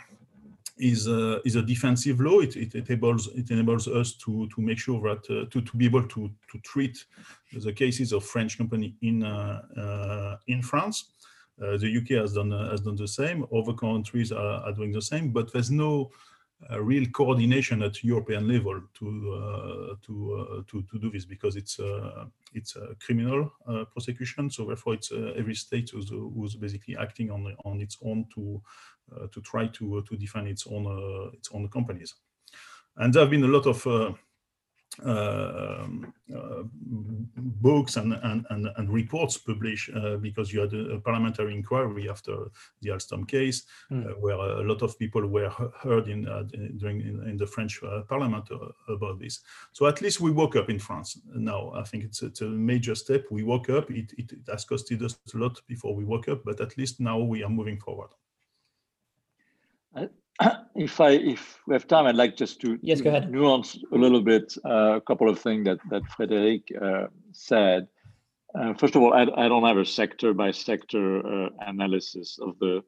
[0.77, 2.41] is, uh, is a defensive law.
[2.41, 5.85] It, it, enables, it enables us to, to make sure that, uh, to, to be
[5.85, 7.03] able to, to treat
[7.51, 11.09] the cases of French company in, uh, in France.
[11.61, 13.45] Uh, the UK has done uh, has done the same.
[13.55, 16.11] Other countries are, are doing the same, but there's no
[16.71, 21.55] uh, real coordination at European level to uh, to uh, to to do this because
[21.55, 23.51] it's uh, it's a criminal
[23.91, 24.49] prosecution.
[24.49, 28.61] So therefore, it's every state who's, who's basically acting on on its own to
[29.31, 32.15] to try to to define its own its own companies.
[32.97, 34.17] And there have been a lot of
[35.03, 36.63] Uh, um, uh,
[37.61, 42.09] books and, and, and, and, reports published uh, because you had a, a, parliamentary inquiry
[42.09, 42.49] after
[42.81, 44.17] the Alstom case, mm.
[44.19, 46.23] where a lot of people were heard in
[46.77, 48.49] during in, in, the French parliament
[48.87, 49.41] about this.
[49.73, 51.71] So at least we woke up in France now.
[51.75, 53.25] I think it's, it's a major step.
[53.29, 53.91] We woke up.
[53.91, 56.99] It, it, it has costed us a lot before we woke up, but at least
[56.99, 58.09] now we are moving forward.
[60.75, 63.31] if I if we have time, I'd like just to yes, go ahead.
[63.31, 67.87] nuance a little bit uh, a couple of things that that Frédéric uh, said.
[68.53, 72.57] Uh, first of all, I, I, don't have a sector by sector uh, analysis of
[72.59, 72.81] the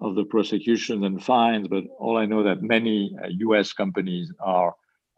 [0.00, 3.70] of the prosecutions and fines, but all I know that many U.S.
[3.70, 4.74] Uh, companies are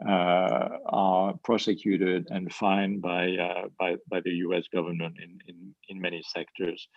[0.07, 3.37] uh, are prosecuted and fined by
[3.79, 4.64] by by the U.S.
[4.73, 6.88] government in in in many sectors.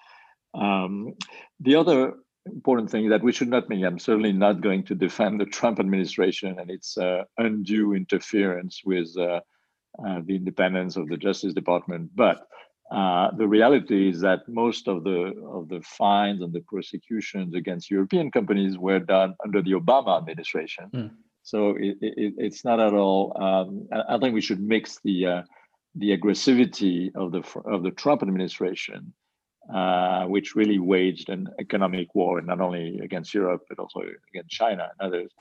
[0.53, 1.13] Um,
[1.59, 2.15] the other
[2.51, 3.83] important thing that we should not make.
[3.83, 9.09] I'm certainly not going to defend the Trump administration and its uh, undue interference with
[9.17, 9.41] uh,
[10.05, 12.11] uh, the independence of the Justice Department.
[12.15, 12.47] But
[12.91, 17.91] uh, the reality is that most of the of the fines and the prosecutions against
[17.91, 20.89] European companies were done under the Obama administration.
[20.93, 21.11] Mm.
[21.43, 23.33] So it, it, it's not at all.
[23.41, 25.41] Um, I think we should mix the uh,
[25.95, 29.13] the aggressivity of the of the Trump administration
[29.73, 34.89] uh, which really waged an economic war, not only against Europe but also against China
[34.91, 35.31] and others,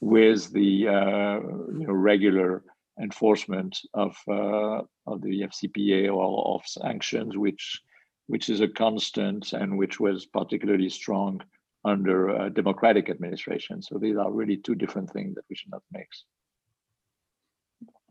[0.00, 1.40] with the uh,
[1.78, 2.62] you know, regular
[3.00, 7.80] enforcement of uh, of the FCPA or of sanctions, which
[8.26, 11.40] which is a constant and which was particularly strong
[11.84, 13.82] under a democratic administration.
[13.82, 16.24] So these are really two different things that we should not mix.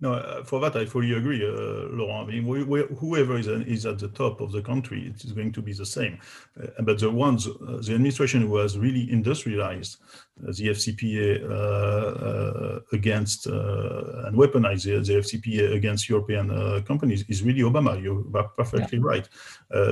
[0.01, 2.27] No, uh, for that I fully agree, uh, Laurent.
[2.27, 5.31] I mean, we, we, whoever is, is at the top of the country, it is
[5.31, 6.17] going to be the same.
[6.59, 9.97] Uh, but the ones, uh, the administration who has really industrialized
[10.41, 17.61] uh, the FCPA uh, against and weaponized the, the, FCPA against European companies is really
[17.61, 18.01] Obama.
[18.01, 18.23] You're
[18.57, 19.05] perfectly yeah.
[19.05, 19.29] right.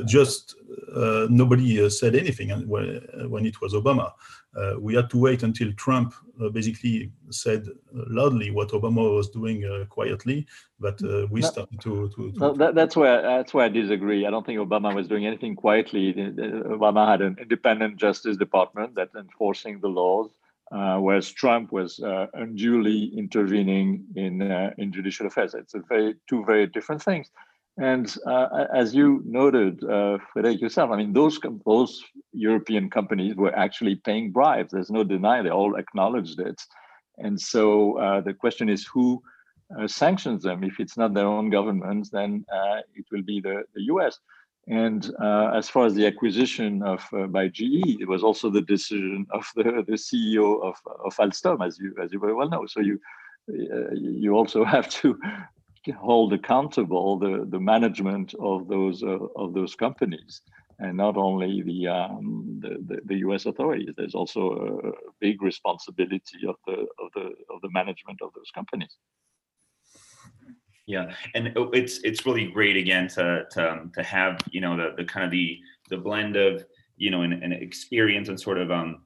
[0.08, 0.56] just
[1.30, 4.12] nobody said anything when, when it was Obama.
[4.58, 9.64] Uh, we had to wait until Trump uh, basically said loudly what Obama was doing
[9.90, 10.48] quietly,
[10.80, 12.10] but we no, started to.
[12.16, 14.26] to, to no, that, that's where that's where I disagree.
[14.26, 16.14] I don't think Obama was doing anything quietly.
[16.14, 20.32] Obama had an independent Justice Department that's enforcing the laws.
[20.72, 25.56] Uh, whereas Trump was uh, unduly intervening in uh, in judicial affairs.
[25.56, 27.32] It's a very two very different things.
[27.80, 33.56] And uh, as you noted, uh, Frédéric yourself, I mean, those those European companies were
[33.56, 34.72] actually paying bribes.
[34.72, 36.62] There's no deny; they all acknowledged it.
[37.20, 39.24] And so uh, the question is, who
[39.78, 40.64] uh, sanctions them?
[40.64, 44.20] If it's not their own governments, then uh, it will be the, the U.S.
[44.68, 49.26] And uh, as far as the acquisition of by GE, it was also the decision
[49.32, 52.66] of the, the CEO of, of Alstom, as you as you very well know.
[52.66, 53.00] So you
[53.48, 55.18] you also have to
[55.90, 60.42] hold accountable the, the management of those uh, of those companies
[60.80, 63.46] and not only the, um, the, the, the U.S.
[63.46, 63.90] authorities.
[63.98, 68.96] There's also a big responsibility of the of the of the management of those companies.
[70.88, 74.96] Yeah, and it's it's really great again to to um, to have you know the
[74.96, 76.66] the kind of the the blend of
[76.98, 79.04] you know an, an experience and sort of um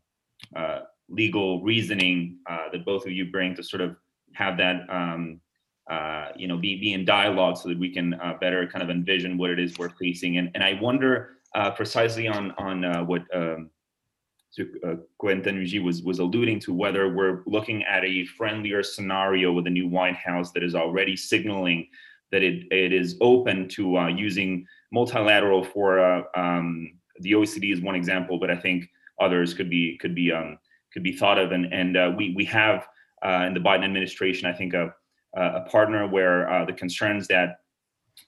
[0.55, 3.95] uh, legal reasoning uh, that both of you bring to sort of
[4.33, 5.41] have that um
[5.89, 8.89] uh, you know, be, be in dialogue so that we can uh, better kind of
[8.89, 10.37] envision what it is we're facing.
[10.37, 13.69] And, and I wonder uh, precisely on, on uh, what um,
[14.59, 19.87] uh, was, was alluding to, whether we're looking at a friendlier scenario with the new
[19.87, 21.87] White House that is already signaling
[22.31, 25.99] that it, it is open to uh, using multilateral for
[26.37, 30.57] um, the OECD is one example, but I think others could be could be um,
[30.91, 31.51] could be thought of.
[31.51, 32.87] And and we we have
[33.23, 34.93] in the Biden administration, I think a
[35.35, 37.59] a partner where uh, the concerns that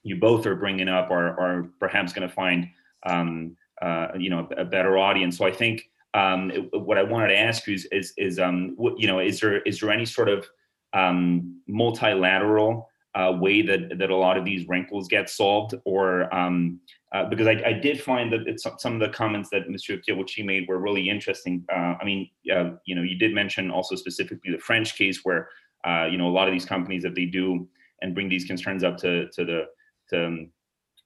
[0.02, 2.68] you both are bringing up are, are perhaps going to find
[3.04, 5.38] um, uh, you know a, better audience.
[5.38, 8.74] So I think um, it, what I wanted to ask you is is, is um,
[8.76, 10.46] what, you know is there is there any sort of
[10.92, 16.80] um, multilateral uh, way that that a lot of these wrinkles get solved, or um,
[17.12, 20.68] uh, because I, I, did find that some of the comments that Monsieur Pierucci made
[20.68, 21.64] were really interesting.
[21.72, 25.48] Uh, I mean, uh, you know, you did mention also specifically the French case where
[25.86, 27.68] uh, you know, a lot of these companies, that they do
[28.02, 29.66] and bring these concerns up to to the
[30.10, 30.50] to, um,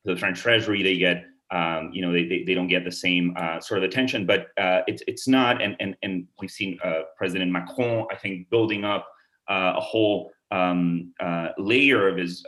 [0.04, 3.34] the French Treasury, they get um, you know they, they, they don't get the same
[3.36, 4.26] uh, sort of attention.
[4.26, 8.48] But uh, it's it's not, and and and we've seen uh, President Macron, I think,
[8.50, 9.06] building up
[9.48, 12.44] uh, a whole um, uh, layer of his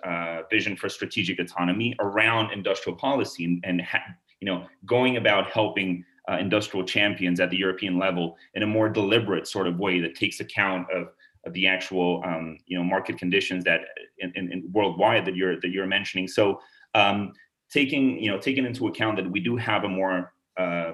[0.51, 4.03] vision for strategic autonomy around industrial policy and, and ha-
[4.41, 6.05] you know going about helping
[6.39, 10.41] industrial champions at the European level in a more deliberate sort of way that takes
[10.41, 11.09] account of
[11.51, 13.81] the actual um, you know market conditions that
[14.19, 16.29] in, in, in, worldwide that you're that you're mentioning.
[16.29, 16.61] So
[16.95, 17.33] um,
[17.71, 20.93] taking you know taking into account that we do have a more uh,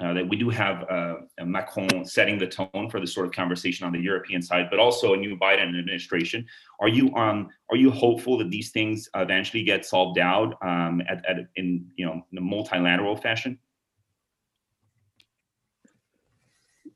[0.00, 3.86] uh, that we do have uh, Macron setting the tone for this sort of conversation
[3.86, 6.44] on the European side, but also a new Biden administration.
[6.80, 11.24] Are you um, are you hopeful that these things eventually get solved out um, at,
[11.28, 13.58] at in you know in a multilateral fashion?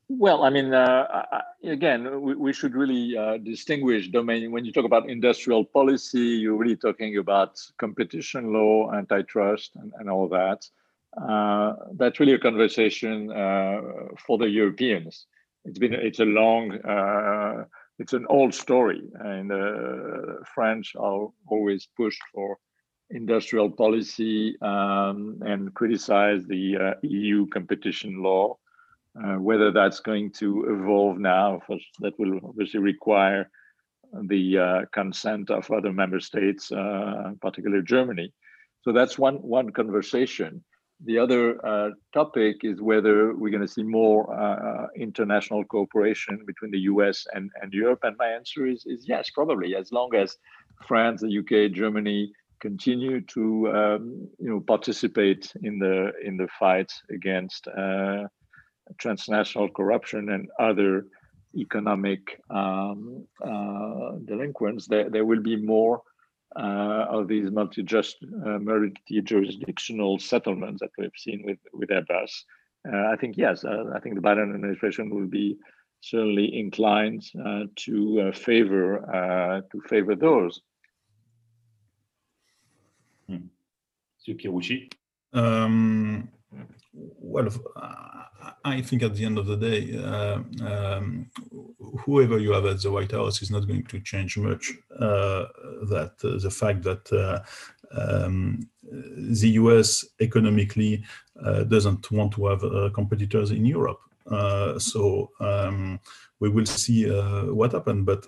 [0.09, 4.53] Well, I mean, uh, again, we, we, should really uh, distinguish domain.
[4.53, 10.09] When you talk about industrial policy, you're really talking about competition law, antitrust, and, and
[10.09, 10.65] all that.
[11.21, 13.81] Uh, that's really a conversation uh,
[14.25, 15.25] for the Europeans.
[15.65, 17.65] It's been it's a long, uh,
[17.99, 22.57] it's an old story, and the uh, French are always pushed for
[23.09, 28.57] industrial policy um, and criticize the EU competition law.
[29.23, 31.59] Uh, whether that's going to evolve now,
[31.99, 33.49] that will obviously require
[34.23, 38.31] the uh, consent of other member states, uh, particularly Germany.
[38.81, 40.63] So that's one one conversation.
[41.03, 46.71] The other uh, topic is whether we're going to see more uh, international cooperation between
[46.71, 47.25] the U.S.
[47.33, 47.99] and, and Europe.
[48.03, 50.37] And my answer is is yes, probably as long as
[50.87, 56.91] France, the UK, Germany continue to um, you know participate in the in the fight
[57.11, 57.67] against
[58.97, 61.05] transnational corruption and other
[61.55, 66.01] economic um, uh, delinquents, there, there will be more
[66.55, 72.31] uh, of these multi-just, uh, multi-jurisdictional settlements that we've seen with, with Airbus.
[72.91, 75.57] Uh, I think, yes, uh, I think the Biden administration will be
[76.01, 80.61] certainly inclined uh, to favor to favor those.
[83.27, 83.47] Hmm.
[84.27, 84.91] Pierucci?
[85.33, 86.29] Um,
[86.93, 87.49] well,
[88.63, 91.29] I think at the end of the day, uh, um,
[92.05, 94.73] whoever you have at the White House is not going to change much.
[94.99, 95.45] Uh,
[95.89, 97.39] that uh, the fact that uh,
[97.99, 101.03] um, the US economically
[101.43, 103.99] uh, doesn't want to have uh, competitors in Europe.
[104.79, 105.99] So um,
[106.39, 108.05] we will see what happens.
[108.05, 108.27] But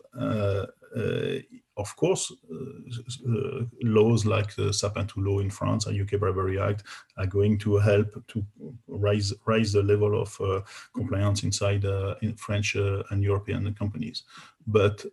[1.80, 6.84] of course, uh, laws like the Sapin II law in France and UK Bribery Act
[7.18, 8.46] are going to help to
[8.88, 10.64] raise raise the level of
[10.94, 11.86] compliance inside
[12.22, 14.24] in French and European companies.
[14.68, 15.06] But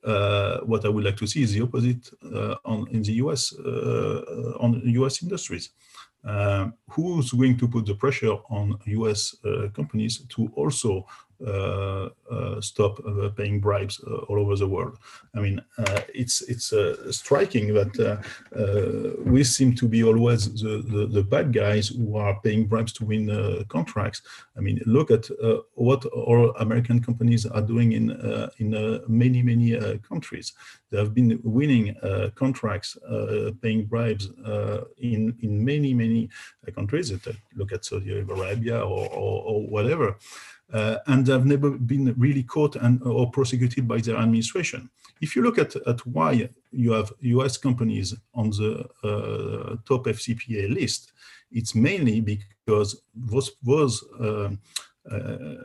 [0.67, 2.11] what I would like to see is the opposite
[2.65, 3.53] on in the US
[4.61, 5.71] on US industries.
[6.27, 11.26] Uh, who's going to put the pressure on US uh, companies to also uh, uh,
[11.45, 14.97] Uh, uh, stop uh, paying bribes uh, all over the world.
[15.35, 15.61] I mean,
[16.15, 16.73] it's it's
[17.11, 18.25] striking that
[19.25, 23.05] we seem to be always the, the, the, bad guys who are paying bribes to
[23.05, 24.23] win contracts.
[24.57, 25.27] I mean, look at
[25.75, 28.11] what all American companies are doing in
[28.59, 30.55] in many many countries.
[30.91, 31.95] They have been winning
[32.35, 32.97] contracts,
[33.61, 34.31] paying bribes
[34.99, 36.31] in in many many
[36.75, 37.13] countries.
[37.55, 40.17] Look at Saudi Arabia or, or, or whatever
[40.73, 44.91] uh, and have never been really caught and or prosecuted by their administration.
[45.21, 50.75] If you look at, at why you have US companies on the uh, top FCPA
[50.75, 51.13] list,
[51.51, 54.51] it's mainly because those, those uh,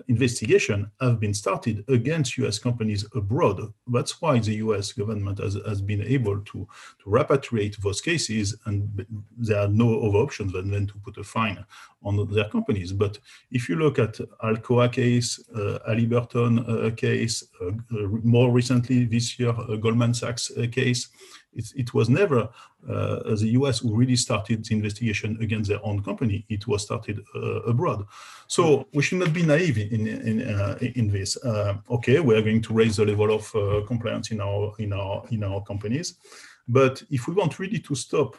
[0.08, 3.74] investigation have been started against US companies abroad.
[3.88, 6.68] That's why the US government has, has been able to,
[7.00, 9.06] to repatriate those cases and
[9.38, 11.66] there are no other options than, than to put a fine
[12.04, 12.92] on their companies.
[12.94, 13.20] But
[13.52, 19.50] if you look at Alcoa case, uh, uh, case, uh, uh more recently this year,
[19.50, 21.10] uh, Goldman Sachs uh, case,
[21.54, 22.50] it, it was never
[22.90, 26.46] uh, the US who really started the investigation against their own company.
[26.50, 28.06] It was started uh, abroad.
[28.48, 31.38] So we should not be naive in in, uh, in this.
[31.44, 34.94] Uh, okay, we are going to raise the level of uh, compliance in our in
[34.94, 36.16] our in our companies,
[36.68, 38.36] but if we want really to stop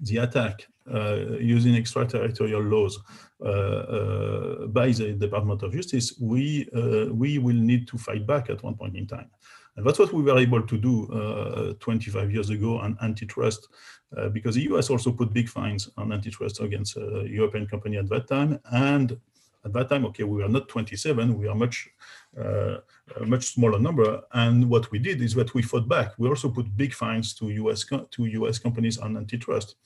[0.00, 2.98] the attack uh, using extraterritorial laws
[3.40, 6.68] by the Department of Justice, we
[7.12, 9.30] we will need to fight back at one point in time.
[9.78, 13.68] And that's what we were able to do uh, 25 years ago on antitrust,
[14.16, 18.08] uh, because the US also put big fines on antitrust against uh, European company at
[18.08, 18.58] that time.
[18.72, 19.16] And
[19.64, 21.88] at that time, okay, we were not 27, we are much,
[22.36, 22.78] uh,
[23.20, 24.20] a much smaller number.
[24.32, 26.10] And what we did is that we fought back.
[26.18, 29.76] We also put big fines to US, to US companies on antitrust.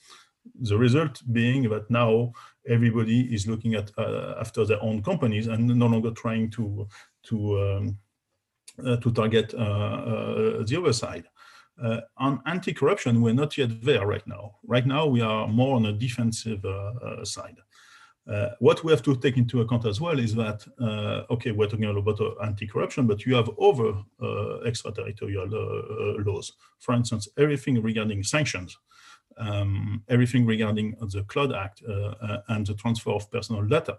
[0.59, 2.33] The result being that now
[2.67, 6.87] everybody is looking at uh, after their own companies and no longer trying to
[7.23, 7.97] to um,
[8.77, 11.25] to target uh, uh, the other side.
[12.17, 14.55] on anti-corruption, we're not yet there right now.
[14.65, 16.65] Right now, we are more on a defensive
[17.23, 17.57] side.
[18.25, 21.67] Uh, what we have to take into account as well is that, uh, okay, we're
[21.67, 23.93] talking about uh, anti-corruption, but you have other
[24.65, 25.47] extraterritorial
[26.25, 26.53] laws.
[26.79, 28.77] For instance, everything regarding sanctions,
[29.37, 31.81] um, everything regarding the Cloud Act
[32.47, 33.97] and the transfer of personal data.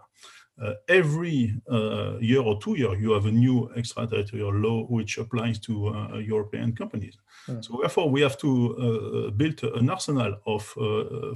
[0.61, 5.59] Uh, every uh, year or two year, you have a new extraterritorial law which applies
[5.59, 7.17] to uh, European companies.
[7.45, 7.61] Hmm.
[7.61, 10.63] So therefore, we have to build an arsenal of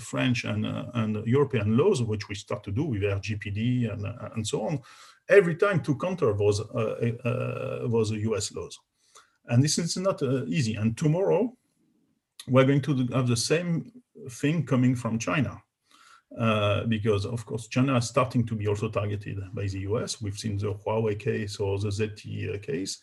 [0.01, 4.05] French and, and European laws, which we start to do with RGPD and,
[4.35, 4.79] and so on,
[5.27, 6.61] every time to counter those,
[7.91, 8.79] those US laws.
[9.47, 10.75] And this is not easy.
[10.75, 11.53] And tomorrow,
[12.47, 13.91] we're going to have the same
[14.29, 15.61] thing coming from China.
[16.37, 20.21] Uh, because of course China is starting to be also targeted by the US.
[20.21, 22.99] We've seen the Huawei case or the ZTE case,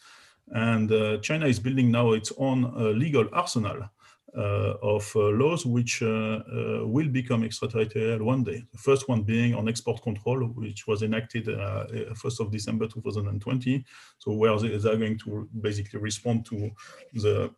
[0.52, 3.90] and uh, China is building now its own uh, legal arsenal
[4.36, 8.64] uh, of uh, laws which will become extraterritorial one day.
[8.70, 13.84] The first one being on export control, which was enacted 1st of December 2020.
[14.18, 16.70] So where they, are going to basically respond to
[17.14, 17.50] the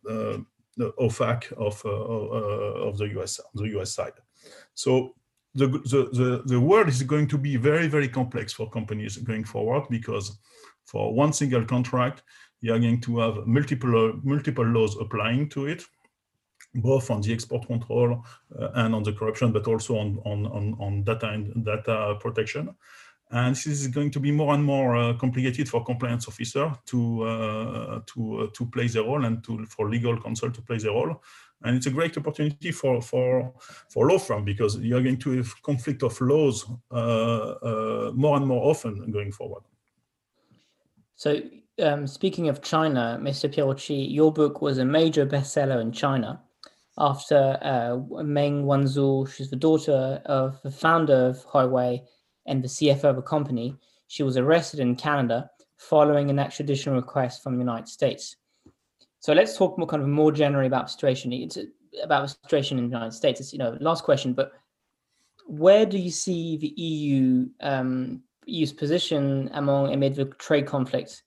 [0.77, 4.13] the OFAC of of the US the US side.
[4.73, 5.15] So
[5.55, 9.43] the, the, the, the world is going to be very, very complex for companies going
[9.43, 10.37] forward because
[10.85, 12.23] for one single contract,
[12.61, 15.83] you are going to have multiple, multiple laws applying to it,
[16.75, 18.23] both on the export control
[18.59, 22.75] uh, and on the corruption, but also on, on, on, on data and data protection.
[23.31, 27.23] And this is going to be more and more uh, complicated for compliance officer to
[27.23, 30.93] uh, to uh, to play their role and to for legal counsel to play their
[30.93, 31.21] role
[31.63, 33.53] and it's a great opportunity for for
[33.89, 38.47] for law firm because you're going to have conflict of laws uh, uh, more and
[38.47, 39.63] more often going forward.
[41.15, 41.41] So,
[41.81, 43.53] um, speaking of China, Mr.
[43.53, 46.41] Pierucci, your book was a major bestseller in China
[46.99, 52.01] after uh, Meng Wanzhou, she's the daughter of the founder of Huawei
[52.45, 53.75] and the CFO of a company.
[54.07, 58.35] She was arrested in Canada following an extradition request from the United States.
[59.19, 61.33] So let's talk more kind of more generally about the situation.
[61.33, 61.57] It's
[62.03, 63.39] about the situation in the United States.
[63.39, 64.53] It's you know last question, but
[65.45, 71.23] where do you see the EU um, EU's position among amid the trade conflict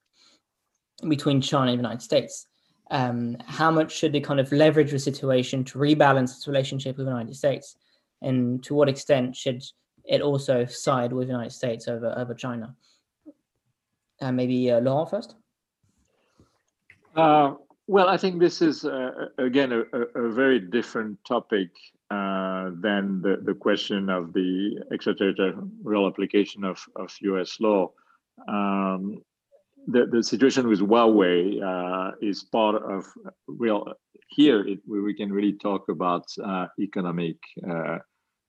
[1.08, 2.46] between China and the United States.
[2.90, 7.06] Um, how much should they kind of leverage the situation to rebalance its relationship with
[7.06, 7.76] the United States,
[8.20, 9.62] and to what extent should
[10.04, 12.74] it also side with the United States over over China?
[14.20, 15.34] Uh, maybe uh, Laurent first.
[17.16, 17.54] Uh,
[17.86, 19.80] well, I think this is uh, again a,
[20.18, 21.70] a, very different topic
[22.10, 27.58] uh, than the, the question of the extraterritorial application of, of U.S.
[27.60, 27.90] law.
[28.48, 29.22] Um,
[29.88, 33.04] the, the situation with Huawei uh, is part of
[33.48, 33.92] real.
[34.28, 37.36] Here, it, we can really talk about uh, economic
[37.68, 37.98] uh,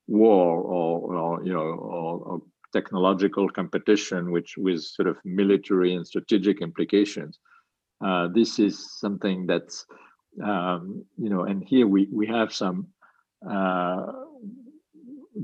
[0.06, 6.06] war or, or, you know or, or technological competition, which with sort of military and
[6.06, 7.38] strategic implications.
[8.00, 9.86] Uh, this is something that's
[10.42, 12.88] um, you know, and here we we have some
[13.48, 14.06] uh,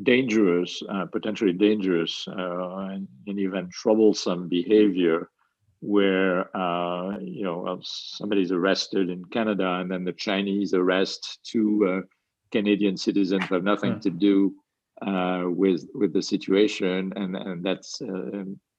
[0.03, 5.29] dangerous, uh, potentially dangerous, uh, and, and, even troublesome behavior,
[5.81, 12.03] where uh, you know somebody's arrested in Canada, and then the Chinese arrest two
[12.51, 14.01] Canadian citizens who have nothing mm.
[14.01, 14.55] to do
[15.57, 18.01] with with the situation, and and that's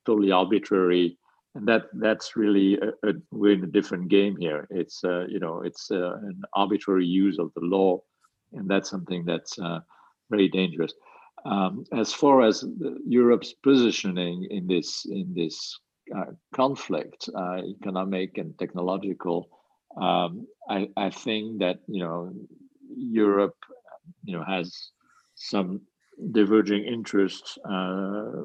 [0.05, 1.17] totally arbitrary
[1.55, 4.67] and that that's really a, a, we're in a different game here.
[4.69, 8.01] It's uh, you know it's uh, an arbitrary use of the law,
[8.53, 9.79] and that's something that's uh,
[10.29, 10.93] very dangerous.
[11.45, 12.63] Um, as far as
[13.05, 15.79] Europe's positioning in this in this
[16.15, 19.49] uh, conflict, uh, economic and technological,
[19.99, 22.33] um, I, I think that you know
[22.95, 23.57] Europe,
[24.23, 24.91] you know, has
[25.35, 25.81] some
[26.31, 28.43] diverging interests uh,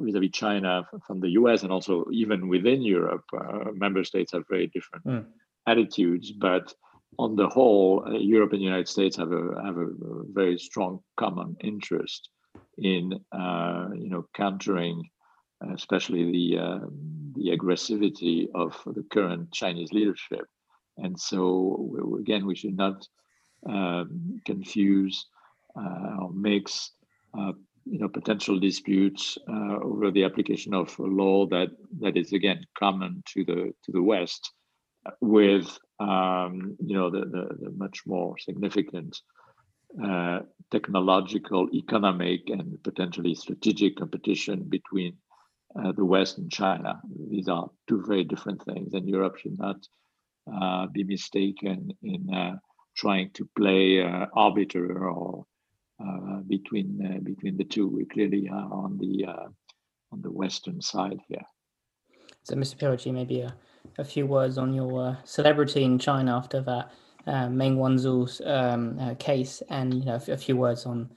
[0.00, 4.66] vis-a-vis China from the US and also even within Europe, uh, member states have very
[4.68, 5.24] different mm.
[5.66, 6.32] attitudes.
[6.32, 6.74] But
[7.18, 9.88] on the whole, uh, Europe and the United States have a have a
[10.32, 12.28] very strong common interest
[12.78, 15.08] in uh, you know countering,
[15.72, 16.86] especially the uh,
[17.36, 20.46] the aggressivity of the current Chinese leadership.
[20.98, 23.06] And so again, we should not
[23.66, 25.26] um, confuse
[25.76, 26.92] uh, or mix
[27.86, 31.68] you know potential disputes uh, over the application of law that
[32.00, 34.52] that is again common to the to the West,
[35.20, 39.20] with um, you know the, the, the, much more significant
[40.02, 45.16] uh, technological, economic, and potentially strategic competition between
[45.78, 47.00] uh, the West and China.
[47.28, 49.76] These are two very different things, and Europe should not
[50.52, 52.56] uh, be mistaken in uh,
[52.96, 54.00] trying to play
[54.34, 55.53] arbiter or uh,
[56.48, 57.88] between uh, between the two.
[57.88, 59.48] We clearly are on the uh,
[60.12, 61.42] on the western side here.
[62.42, 62.76] So, Mr.
[62.76, 63.54] Pierucci, maybe a,
[63.98, 66.92] a few words on your celebrity in China after that
[67.26, 71.10] uh, Meng Wanzhou's um, uh, case, and you know a few words on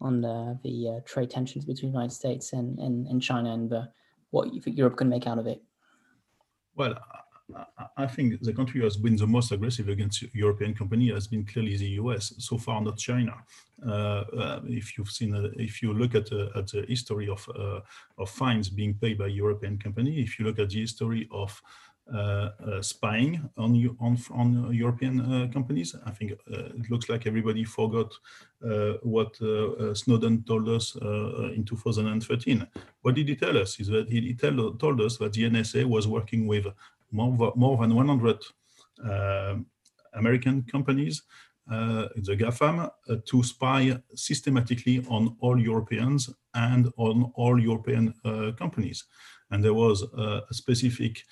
[0.00, 3.72] on the, the uh, trade tensions between the United States and, and, and China and
[4.30, 5.62] what you think Europe can make out of it.
[6.74, 6.94] Well,
[7.96, 11.44] I think the country who has been the most aggressive against European company has been
[11.44, 12.32] clearly the US.
[12.38, 13.34] So far, not China.
[13.86, 17.46] Uh, uh, if you've seen, uh, if you look at, uh, at the history of
[17.54, 17.80] uh,
[18.18, 21.60] of fines being paid by European company, if you look at the history of
[22.12, 28.12] uh, spying on on on European companies, I think it looks like everybody forgot
[29.02, 29.36] what
[29.94, 30.96] Snowden told us
[31.56, 32.66] in 2013.
[33.02, 33.80] What did he tell us?
[33.80, 36.66] Is that he, tell, told us that the NSA was working with
[37.14, 38.38] more, more than 100
[39.04, 39.56] uh,
[40.14, 41.22] American companies,
[41.70, 48.12] uh, the GAFAM, uh, to spy systematically on all Europeans and on all European
[48.58, 49.04] companies.
[49.50, 51.22] And there was a specific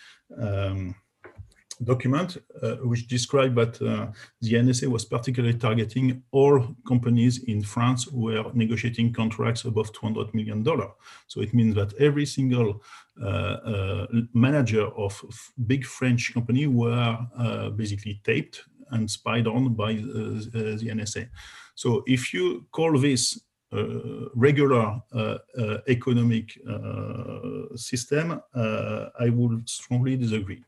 [0.40, 0.94] um,
[1.84, 4.06] document uh, which described that uh,
[4.40, 10.34] the NSA was particularly targeting all companies in France who were negotiating contracts above $200
[10.34, 10.64] million.
[11.26, 12.82] So it means that every single
[13.20, 15.22] uh, uh manager of
[15.66, 19.96] big French company were uh, basically taped and spied on by uh,
[20.80, 21.28] the NSA.
[21.74, 23.38] So if you call this
[23.72, 26.58] uh, regular uh, uh, economic
[27.74, 30.62] system, I would strongly disagree.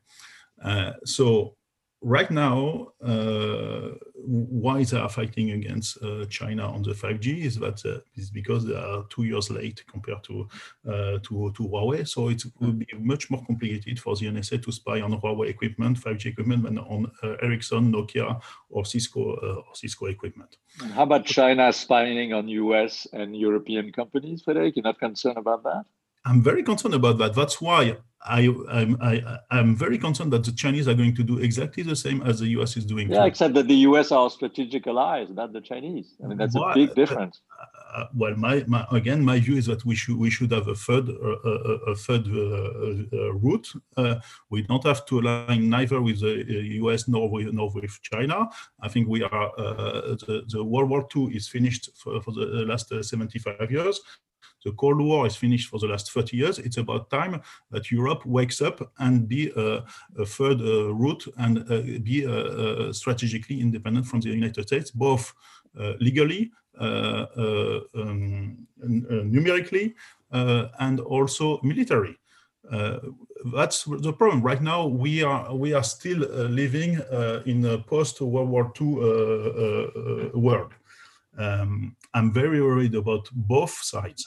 [0.63, 1.55] Uh, so
[2.01, 3.91] right now, uh,
[4.27, 7.83] why they are fighting against uh, China on the 5G is that
[8.15, 10.49] is because they are two years late compared to
[10.87, 12.09] to, to Huawei.
[12.09, 16.01] So it will be much more complicated for the NSA to spy on Huawei equipment,
[16.01, 17.11] 5G equipment, than on
[17.43, 18.41] Ericsson, Nokia,
[18.71, 19.21] or Cisco
[19.69, 20.57] or Cisco equipment.
[20.95, 23.07] How about China spying on U.S.
[23.13, 24.77] and European companies, Frédéric?
[24.77, 25.85] You're not concerned about that?
[26.25, 27.35] I'm very concerned about that.
[27.35, 27.97] That's why
[28.27, 31.95] I, I'm, I, I'm very concerned that the Chinese are going to do exactly the
[31.95, 33.11] same as the US is doing.
[33.11, 33.27] Yeah, too.
[33.27, 36.16] except that the US are strategic allies, not the Chinese.
[36.22, 37.43] I mean, that's a big difference.
[37.61, 40.66] Uh, uh, well, my, my, again, my view is that we should we should have
[40.68, 43.68] a third uh, a, a third uh, uh route.
[43.97, 44.16] Uh,
[44.49, 46.45] we don't have to align neither with the
[46.81, 48.49] US nor with, nor with China.
[48.81, 52.89] I think we are the, the World War II is finished for, for the last
[52.89, 54.01] 75 years.
[54.65, 56.59] The Cold War is finished for the last 30 years.
[56.59, 57.41] It's about time
[57.71, 59.85] that Europe wakes up and be a,
[60.19, 64.91] a third uh, route and uh, be uh, uh strategically independent from the United States,
[64.91, 65.35] both
[65.79, 66.51] uh, legally,
[66.81, 67.27] uh,
[67.95, 69.95] um, numerically,
[70.81, 72.19] and also military.
[73.53, 74.41] that's the problem.
[74.41, 77.01] Right now, we are we are still living
[77.45, 78.91] in a post World War II
[80.35, 80.73] world.
[81.37, 84.25] Um, I'm very worried about both sides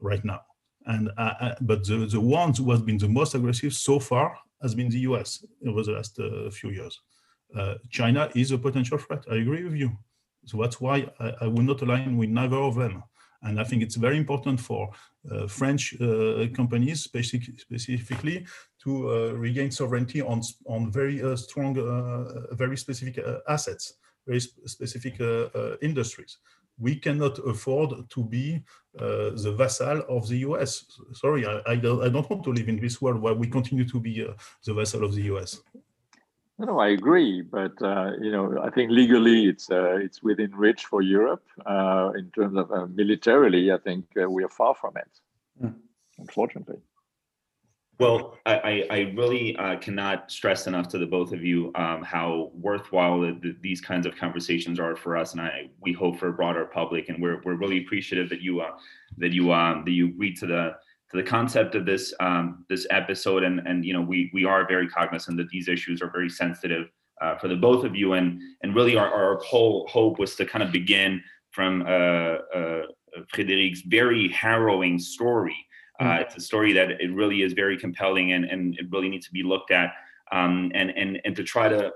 [0.00, 0.40] right now.
[0.86, 4.38] And uh, uh, but the, the ones who has been the most aggressive so far
[4.62, 7.00] has been the US over the last uh, few years.
[7.54, 9.24] Uh, China is a potential threat.
[9.30, 9.90] I agree with you.
[10.44, 13.02] So that's why I, I will not align with neither of them.
[13.42, 14.90] And I think it's very important for
[15.30, 18.46] uh, French uh, companies, specific, specifically,
[18.82, 21.74] to regain sovereignty on on very strong,
[22.52, 23.18] very specific
[23.48, 23.94] assets,
[24.26, 25.20] very sp specific
[25.82, 26.38] industries
[26.78, 28.62] we cannot afford to be
[28.98, 30.84] uh, the vassal of the US.
[31.12, 33.88] Sorry, I, I, don't, I, don't, want to live in this world where we continue
[33.88, 34.32] to be uh,
[34.64, 35.60] the vassal of the US.
[36.58, 40.86] No, I agree, but uh, you know, I think legally it's uh, it's within reach
[40.86, 41.44] for Europe.
[41.66, 45.10] Uh, in terms of uh, militarily, I think we are far from it,
[45.62, 45.74] mm.
[46.18, 46.78] unfortunately.
[47.98, 52.50] Well, I, I really uh, cannot stress enough to the both of you um, how
[52.52, 56.28] worthwhile the, the, these kinds of conversations are for us, and I we hope for
[56.28, 57.08] a broader public.
[57.08, 58.72] And we're, we're really appreciative that you uh,
[59.16, 60.74] that you um, that you agreed to the
[61.10, 63.44] to the concept of this um, this episode.
[63.44, 66.90] And and you know we we are very cognizant that these issues are very sensitive
[67.22, 68.12] uh, for the both of you.
[68.12, 72.82] And and really our, our whole hope was to kind of begin from uh, uh,
[73.34, 75.56] Frédéric's very harrowing story
[76.00, 76.20] uh, mm.
[76.20, 79.32] it's a story that it really is very compelling and, and it really needs to
[79.32, 79.92] be looked at
[80.32, 81.92] um, and, and, and to try to,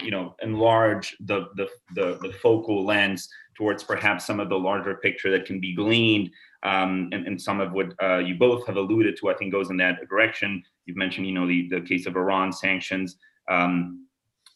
[0.00, 4.96] you know, enlarge the, the, the, the, focal lens towards perhaps some of the larger
[4.96, 6.30] picture that can be gleaned
[6.62, 9.70] um, and, and some of what uh, you both have alluded to, I think goes
[9.70, 10.62] in that direction.
[10.86, 13.16] You've mentioned, you know, the, the case of Iran sanctions,
[13.50, 14.06] um,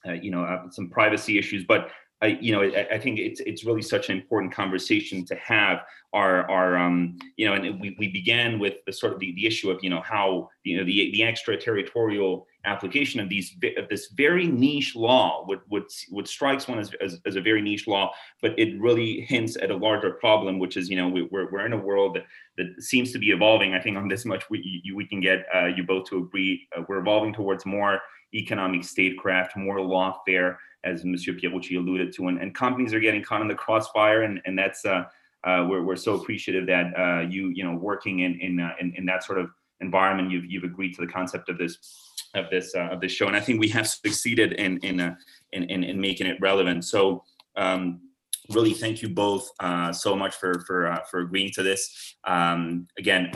[0.06, 1.90] uh, you know, uh, some privacy issues, but
[2.20, 5.80] I, you know, I, I, think it's it's really such an important conversation to have.
[6.14, 9.46] Our our um, you know, and we, we began with the sort of the, the
[9.46, 14.08] issue of you know how you know the the extraterritorial application of these of this
[14.16, 18.10] very niche law would would would strikes one as, as, as a very niche law,
[18.42, 21.66] but it really hints at a larger problem, which is you know we, are we're
[21.66, 22.24] in a world that,
[22.56, 23.74] that seems to be evolving.
[23.74, 26.66] I think on this much we you, we can get uh, you both to agree.
[26.76, 28.00] Uh, we're evolving towards more
[28.34, 33.40] economic statecraft, more lawfare as Monsieur Pierucci alluded to, and, and companies are getting caught
[33.40, 35.04] in the crossfire, and and that's uh,
[35.44, 38.94] uh, we're we're so appreciative that uh, you you know working in in, uh, in,
[38.96, 39.50] in that sort of
[39.80, 41.78] environment, you've you've agreed to the concept of this
[42.34, 45.14] of this uh, of this show, and I think we have succeeded in in uh,
[45.52, 46.84] in, in, in making it relevant.
[46.84, 47.24] So.
[47.56, 48.02] Um,
[48.50, 49.50] really, thank you both
[49.92, 52.14] so much for for for agreeing to this.
[52.24, 53.32] Um, again,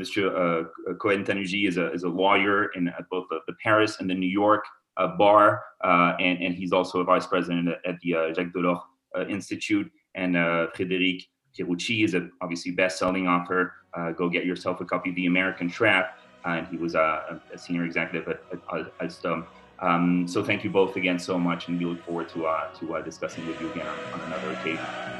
[0.00, 0.30] Mr.
[0.30, 4.14] Uh, Cohen Tanugy is a, is a lawyer in both the, the Paris and the
[4.14, 4.79] New York uh,
[5.18, 8.80] bar, uh, and, and he's also a vice president at the uh, Jacques Delors
[9.28, 9.90] Institute.
[10.14, 11.26] And Frédéric
[11.56, 13.72] Pierucci is a obviously best-selling author.
[14.16, 16.18] go get yourself a copy of The American Trap.
[16.44, 19.46] and he was a, a senior executive at, at, at Alstom.
[19.80, 22.96] Um, so thank you both again so much, and we look forward to uh, to
[22.96, 25.19] uh, discussing with you again on, on another occasion.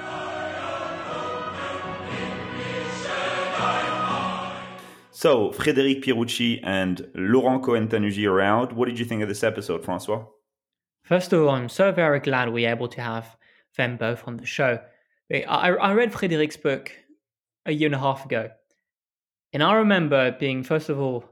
[5.20, 8.72] So, Frédéric Pierucci and Laurent Cohen-Tanugy are out.
[8.72, 10.24] What did you think of this episode, Francois?
[11.02, 13.36] First of all, I'm so very glad we're able to have
[13.76, 14.78] them both on the show.
[15.30, 16.90] I, I read Frédéric's book
[17.66, 18.48] a year and a half ago,
[19.52, 21.26] and I remember being, first of all,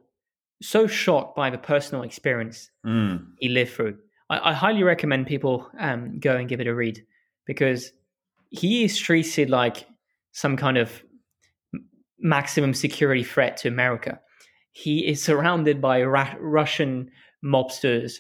[0.61, 3.24] so shocked by the personal experience mm.
[3.39, 3.97] he lived through.
[4.28, 7.03] I, I highly recommend people um, go and give it a read
[7.47, 7.91] because
[8.51, 9.86] he is treated like
[10.32, 11.03] some kind of
[12.21, 14.21] maximum security threat to America.
[14.73, 17.11] He is surrounded by Ra- Russian
[17.45, 18.14] mobsters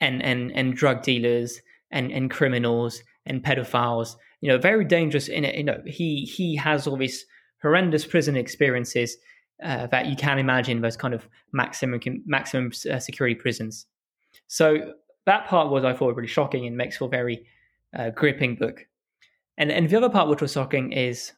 [0.00, 4.16] and, and, and drug dealers and, and criminals and pedophiles.
[4.40, 5.28] You know, very dangerous.
[5.28, 7.24] In it, you know, he he has all these
[7.62, 9.16] horrendous prison experiences
[9.62, 10.80] uh, that you can imagine.
[10.80, 13.86] Those kind of maximum maximum uh, security prisons.
[14.48, 14.94] So
[15.26, 17.46] that part was I thought really shocking and makes for a very
[17.96, 18.84] uh, gripping book.
[19.56, 21.32] And and the other part which was shocking is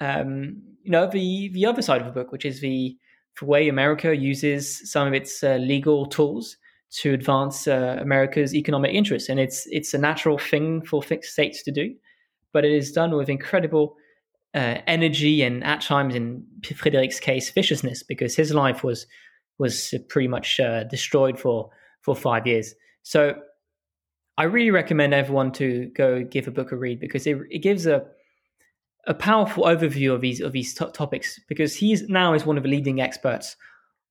[0.00, 2.96] um, you know the the other side of the book, which is the,
[3.40, 6.56] the way America uses some of its uh, legal tools
[6.90, 11.72] to advance uh, America's economic interests, and it's it's a natural thing for states to
[11.72, 11.94] do,
[12.52, 13.96] but it is done with incredible
[14.54, 19.06] uh, energy and at times, in Frédéric's case, viciousness, because his life was
[19.58, 21.70] was pretty much uh, destroyed for
[22.00, 22.74] for five years.
[23.02, 23.34] So,
[24.38, 27.86] I really recommend everyone to go give a book a read because it, it gives
[27.86, 28.04] a
[29.06, 32.62] a powerful overview of these of these t- topics because he's now is one of
[32.62, 33.56] the leading experts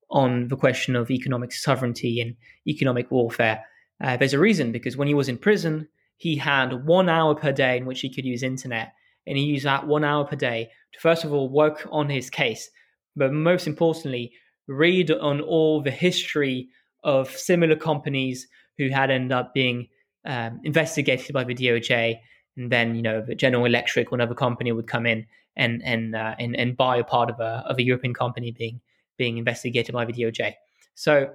[0.09, 2.35] on the question of economic sovereignty and
[2.67, 3.63] economic warfare.
[4.01, 5.87] Uh, there's a reason because when he was in prison,
[6.17, 8.93] he had one hour per day in which he could use internet,
[9.27, 12.29] and he used that one hour per day to first of all work on his
[12.29, 12.69] case,
[13.15, 14.31] but most importantly,
[14.67, 16.69] read on all the history
[17.03, 19.87] of similar companies who had ended up being
[20.25, 22.17] um, investigated by the DOJ
[22.57, 25.25] and then you know General Electric or another company would come in
[25.55, 28.81] and and uh, and, and buy a part of a of a European company being
[29.17, 30.53] being investigated by the DOJ.
[30.95, 31.31] So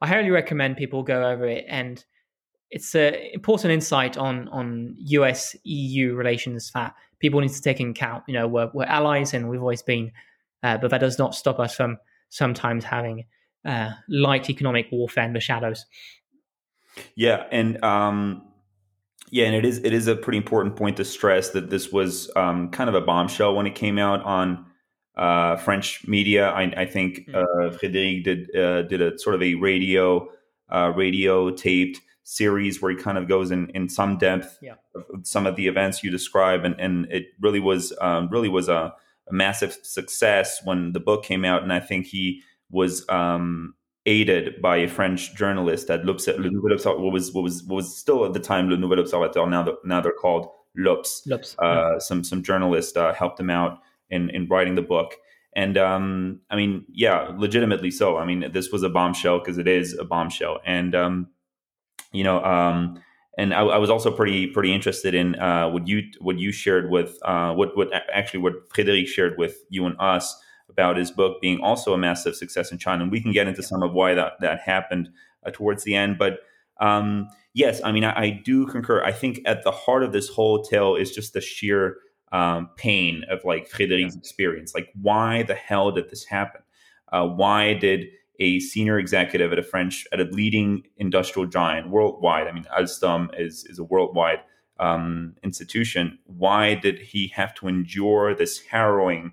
[0.00, 2.04] I highly recommend people go over it, and
[2.70, 7.90] it's an important insight on on US EU relations that people need to take into
[7.90, 8.24] account.
[8.26, 10.12] You know, we're, we're allies, and we've always been,
[10.62, 11.98] uh, but that does not stop us from
[12.30, 13.24] sometimes having
[13.64, 15.86] uh, light economic warfare in the shadows.
[17.14, 18.42] Yeah, and um,
[19.30, 22.30] yeah, and it is it is a pretty important point to stress that this was
[22.36, 24.66] um, kind of a bombshell when it came out on
[25.16, 26.48] uh, French media.
[26.48, 27.34] I, I think hmm.
[27.34, 30.28] uh, Frédéric did uh, did a sort of a radio
[30.68, 34.74] uh, radio taped series where he kind of goes in, in some depth yeah.
[34.94, 38.68] of some of the events you describe, and, and it really was um, really was
[38.68, 38.94] a,
[39.28, 43.74] a, massive success when the book came out, and I think he was um,
[44.10, 46.14] aided by a French journalist at Le
[46.50, 49.46] Nouvel Observateur, what was what was what was still at the time Le Nouvel Observateur.
[49.46, 51.22] Now they're, now they're called L'Obs.
[51.26, 51.54] L'Obs.
[51.62, 51.98] Uh, yeah.
[51.98, 53.78] Some some journalists uh, helped him out
[54.10, 55.14] in in writing the book,
[55.54, 58.18] and um, I mean, yeah, legitimately so.
[58.18, 61.28] I mean, this was a bombshell because it is a bombshell, and um,
[62.12, 63.00] you know, um,
[63.38, 66.90] and I, I, was also pretty pretty interested in uh, what you what you shared
[66.90, 70.36] with uh, what what actually what Frédéric shared with you and us
[70.70, 73.02] about his book being also a massive success in China.
[73.02, 75.10] And we can get into some of why that, that happened
[75.44, 76.18] uh, towards the end.
[76.18, 76.40] But
[76.80, 79.02] um, yes, I mean, I, I, do concur.
[79.02, 81.98] I think at the heart of this whole tale is just the sheer
[82.32, 84.74] um, pain of like Frédéric's experience.
[84.74, 86.62] Like, why the hell did this happen?
[87.12, 88.06] Uh, why did
[88.40, 93.28] a senior executive at a French, at a leading industrial giant worldwide, I mean, Alstom
[93.38, 94.40] is, is a worldwide
[94.80, 99.32] um, institution, why did he have to endure this harrowing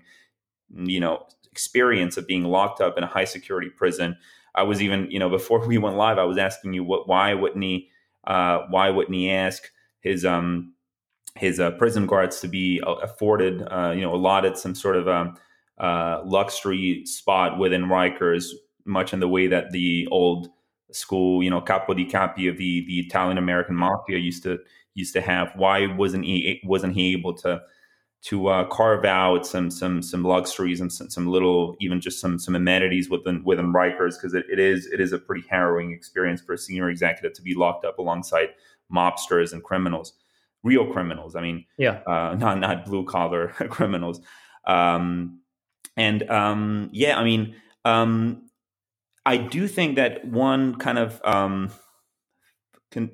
[0.74, 4.16] you know experience of being locked up in a high security prison.
[4.54, 7.34] I was even you know before we went live, I was asking you what why
[7.34, 7.90] wouldn't he
[8.26, 10.74] uh, why wouldn't he ask his um
[11.36, 15.08] his uh, prison guards to be uh, afforded uh, you know allotted some sort of
[15.08, 15.36] um,
[15.78, 18.50] uh, luxury spot within Rikers,
[18.84, 20.48] much in the way that the old
[20.90, 24.58] school you know capo di capi of the the Italian American mafia used to
[24.94, 25.52] used to have.
[25.56, 27.60] Why wasn't he wasn't he able to
[28.20, 32.38] to uh, carve out some some some luxuries and some, some, little even just some
[32.38, 36.40] some amenities within within Rikers because it, it is it is a pretty harrowing experience
[36.40, 38.48] for a senior executive to be locked up alongside
[38.92, 40.14] mobsters and criminals,
[40.64, 41.36] real criminals.
[41.36, 44.20] I mean, yeah, uh, not not blue collar criminals.
[44.66, 45.40] Um,
[45.96, 47.54] and um, yeah, I mean,
[47.84, 48.48] um,
[49.24, 51.70] I do think that one kind of um,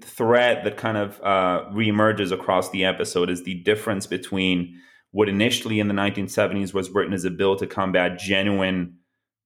[0.00, 4.80] thread that kind of uh, reemerges across the episode is the difference between
[5.14, 8.96] what initially in the 1970s was written as a bill to combat genuine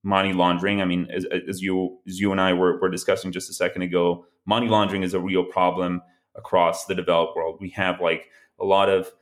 [0.02, 0.80] money laundering.
[0.80, 3.82] I mean, as, as you as you and I were, were discussing just a second
[3.82, 6.00] ago, money laundering is a real problem
[6.34, 7.58] across the developed world.
[7.60, 9.12] We have like a lot of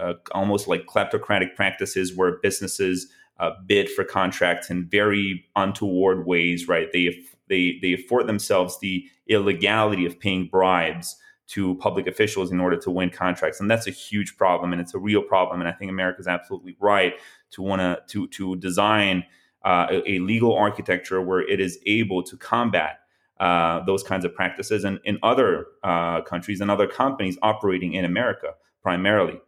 [0.00, 3.08] uh, almost like kleptocratic practices where businesses
[3.40, 6.68] uh, bid for contracts in very untoward ways.
[6.68, 6.86] Right?
[6.92, 11.16] They they they afford themselves the illegality of paying bribes
[11.48, 13.60] to public officials in order to win contracts.
[13.60, 16.26] And that's a huge problem and it's a real problem and i think america is
[16.26, 17.14] absolutely right
[17.50, 19.24] to want to to to design
[19.64, 23.00] uh, a, a, legal architecture where it is able to combat
[23.40, 28.04] uh, those kinds of practices and in other uh, countries and other companies operating in
[28.04, 29.40] america primarily.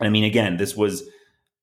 [0.00, 1.04] I mean again this was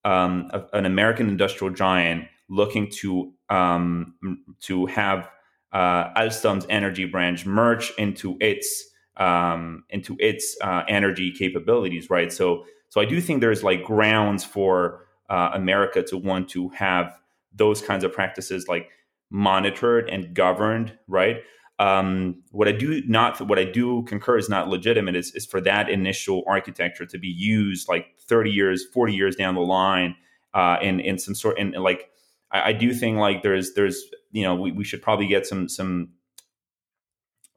[0.06, 4.16] um, a, an american industrial giant looking to um,
[4.62, 5.30] to have
[5.72, 12.32] uh, alstom's energy branch merge into its um, into its uh, energy capabilities, right?
[12.32, 17.20] So, so I do think there's like grounds for uh, America to want to have
[17.54, 18.90] those kinds of practices like
[19.30, 21.38] monitored and governed, right?
[21.80, 25.60] Um, what I do not, what I do concur is not legitimate is, is for
[25.62, 30.16] that initial architecture to be used like 30 years, 40 years down the line
[30.54, 32.10] uh, in in some sort and like
[32.52, 35.68] I, I, do think like there's there's you know we, we should probably get some
[35.68, 36.10] some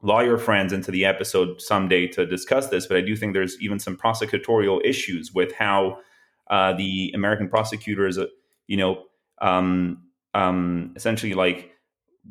[0.07, 3.77] lawyer friends into the episode someday to discuss this, but I do think there's even
[3.77, 5.99] some prosecutorial issues with how
[6.49, 8.27] uh, the American prosecutors, uh,
[8.67, 9.03] you know,
[9.41, 10.03] um,
[10.33, 11.71] um, essentially like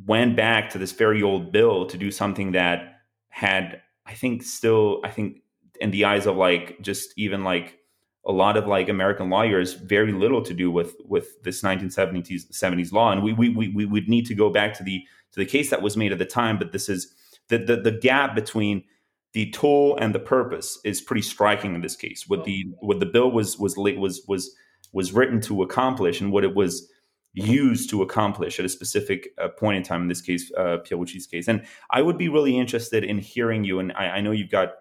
[0.07, 5.01] went back to this very old bill to do something that had, I think, still,
[5.05, 5.43] I think,
[5.79, 7.79] in the eyes of like just even like
[8.25, 12.91] a lot of like American lawyers, very little to do with with this 1970s 70s
[12.91, 15.47] law, and we we we we would need to go back to the to the
[15.47, 17.15] case that was made at the time, but this is
[17.49, 18.85] the, the, the gap between
[19.33, 22.25] the tool and the purpose is pretty striking in this case.
[22.27, 24.55] What the what the bill was was was was
[24.93, 26.91] was written to accomplish and what it was
[27.35, 30.03] used to accomplish at a specific uh, point in time.
[30.03, 33.79] In this case, uh, Pierucci's case, and I would be really interested in hearing you.
[33.79, 34.73] And I, I know you've got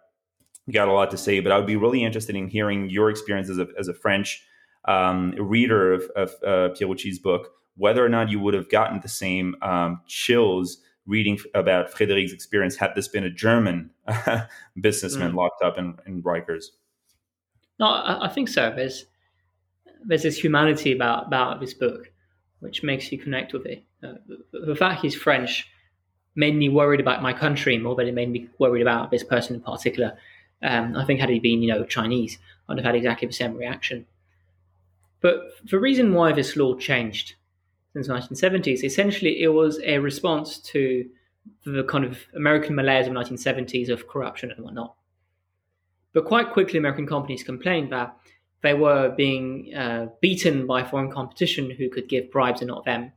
[0.66, 3.10] you got a lot to say, but I would be really interested in hearing your
[3.10, 4.42] experience as a as a French
[4.86, 7.50] um, reader of, of uh, Pierucci's book.
[7.76, 12.76] Whether or not you would have gotten the same um, chills reading about Frédéric's experience
[12.76, 13.92] had this been a German
[14.82, 15.36] businessman mm.
[15.36, 16.66] locked up in, in Rikers.
[17.80, 18.74] No, I, I, think so.
[18.76, 19.06] There's
[20.04, 22.12] there's this humanity about about this book,
[22.60, 23.84] which makes you connect with it.
[24.04, 24.14] Uh,
[24.52, 25.68] the, the fact he's French
[26.36, 29.56] made me worried about my country more than it made me worried about this person
[29.56, 30.18] in particular.
[30.62, 33.56] Um, I think had he been, you know, Chinese, I'd have had exactly the same
[33.56, 34.06] reaction.
[35.22, 37.36] But the reason why this law changed
[37.96, 38.84] since the 1970s.
[38.84, 41.06] Essentially, it was a response to
[41.66, 44.96] the kind of American malaise of the 1970s of corruption and whatnot.
[46.12, 48.18] But quite quickly, American companies complained that
[48.64, 53.14] they were being uh, beaten by foreign competition who could give bribes and not them.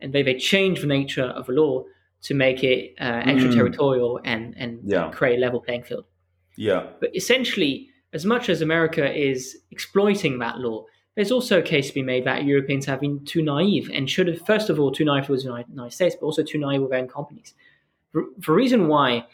[0.00, 1.84] And they, they changed the nature of the law
[2.22, 4.20] to make it uh, extraterritorial mm.
[4.24, 5.10] and, and yeah.
[5.10, 6.04] create a level playing field.
[6.56, 6.86] Yeah.
[7.00, 10.84] But essentially, as much as America is exploiting that law,
[11.20, 14.26] there's also a case to be made that Europeans have been too naive and should
[14.26, 16.92] have, first of all, too naive with the United States, but also too naive with
[16.92, 17.52] their own companies.
[18.14, 19.26] The reason why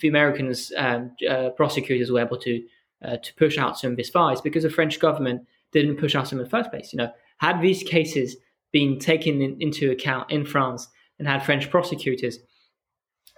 [0.00, 2.62] the Americans um, uh, prosecutors were able to
[3.02, 6.14] uh, to push out some of this fire is because the French government didn't push
[6.14, 6.92] out some in the first place.
[6.92, 8.36] You know, had these cases
[8.70, 10.88] been taken in, into account in France
[11.18, 12.38] and had French prosecutors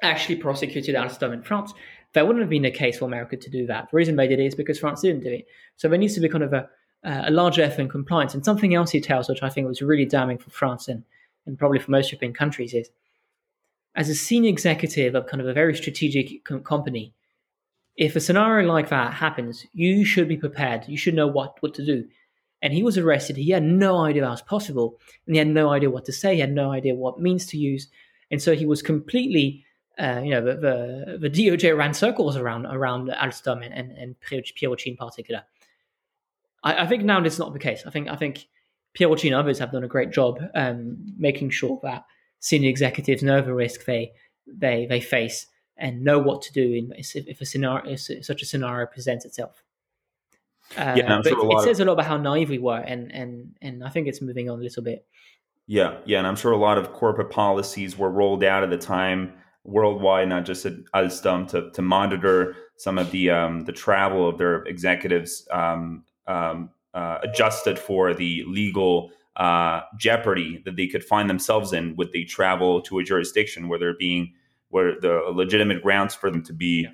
[0.03, 1.73] actually prosecuted Alstom in France,
[2.15, 3.93] there wouldn't have been a case for America to do that.
[3.93, 5.47] The reason they did it is because France didn't do it.
[5.77, 6.69] So there needs to be kind of a
[7.05, 8.35] uh, a larger effort in compliance.
[8.35, 11.05] And something else he tells, which I think was really damning for France and,
[11.47, 12.91] and probably for most European countries, is
[13.95, 17.15] as a senior executive of kind of a very strategic com- company,
[17.97, 20.89] if a scenario like that happens, you should be prepared.
[20.89, 22.07] You should know what, what to do.
[22.63, 23.37] And he was arrested.
[23.37, 24.99] He had no idea that was possible.
[25.27, 26.35] And he had no idea what to say.
[26.35, 27.89] He had no idea what means to use.
[28.31, 29.67] And so he was completely,
[29.99, 34.17] uh, you know, the, the, the, DOJ ran circles around around Alstom and, and, and
[34.21, 35.43] Pierucci in particular.
[36.63, 37.85] I, I think now it's not the case.
[37.87, 38.47] I think I think
[38.99, 42.05] Pierucci and others have done a great job um, making sure that
[42.41, 44.13] senior executives know the risk they
[44.47, 45.47] they they face
[45.77, 49.25] and know what to do in, if, if a scenario if such a scenario presents
[49.25, 49.63] itself.
[50.77, 53.55] Uh, yeah, but sure it says a lot about how naive we were, and and
[53.61, 55.07] and I think it's moving on a little bit.
[55.67, 58.79] Yeah, yeah, and I'm sure a lot of corporate policies were rolled out at the
[58.79, 59.35] time
[59.65, 64.39] worldwide, not just at Alstom, to to monitor some of the um, the travel of
[64.39, 71.29] their executives um, um, uh, adjusted for the legal uh, jeopardy that they could find
[71.31, 74.33] themselves in would they travel to a jurisdiction where they're being
[74.69, 76.87] where the legitimate grounds for them to be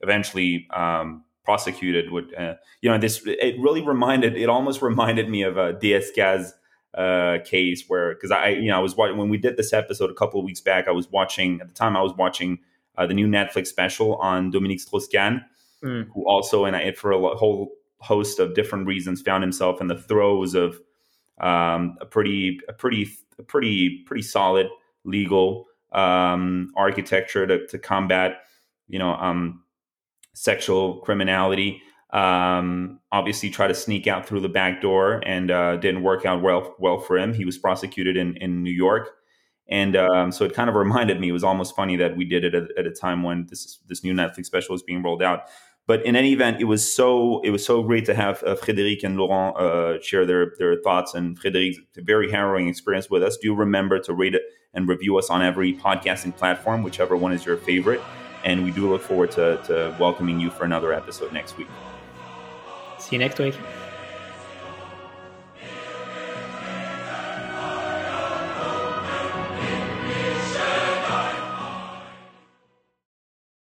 [0.00, 5.42] eventually um, prosecuted would uh, you know this it really reminded it almost reminded me
[5.42, 6.54] of a DSK's
[6.94, 10.10] uh, case where because I you know I was watching when we did this episode
[10.10, 12.60] a couple of weeks back I was watching at the time I was watching
[12.96, 15.44] uh, the new Netflix special on Dominique Strauss-Kahn
[15.82, 16.06] mm.
[16.14, 19.96] who also and I for a whole host of different reasons found himself in the
[19.96, 20.80] throes of
[21.40, 24.68] um, a pretty a pretty a pretty pretty solid
[25.04, 28.42] legal um, architecture to, to combat
[28.88, 29.62] you know um,
[30.34, 31.80] sexual criminality.
[32.10, 36.42] Um, obviously tried to sneak out through the back door and uh, didn't work out
[36.42, 37.32] well well for him.
[37.32, 39.10] He was prosecuted in, in New York.
[39.68, 42.44] And um, so it kind of reminded me it was almost funny that we did
[42.44, 45.44] it at, at a time when this this new Netflix special was being rolled out
[45.86, 49.02] but in any event, it was so it was so great to have uh, Frédéric
[49.02, 53.36] and Laurent uh, share their their thoughts and Frédéric's very harrowing experience with us.
[53.36, 54.42] Do remember to rate it
[54.74, 58.00] and review us on every podcasting platform, whichever one is your favorite.
[58.44, 61.68] And we do look forward to, to welcoming you for another episode next week.
[62.98, 63.54] See you next week.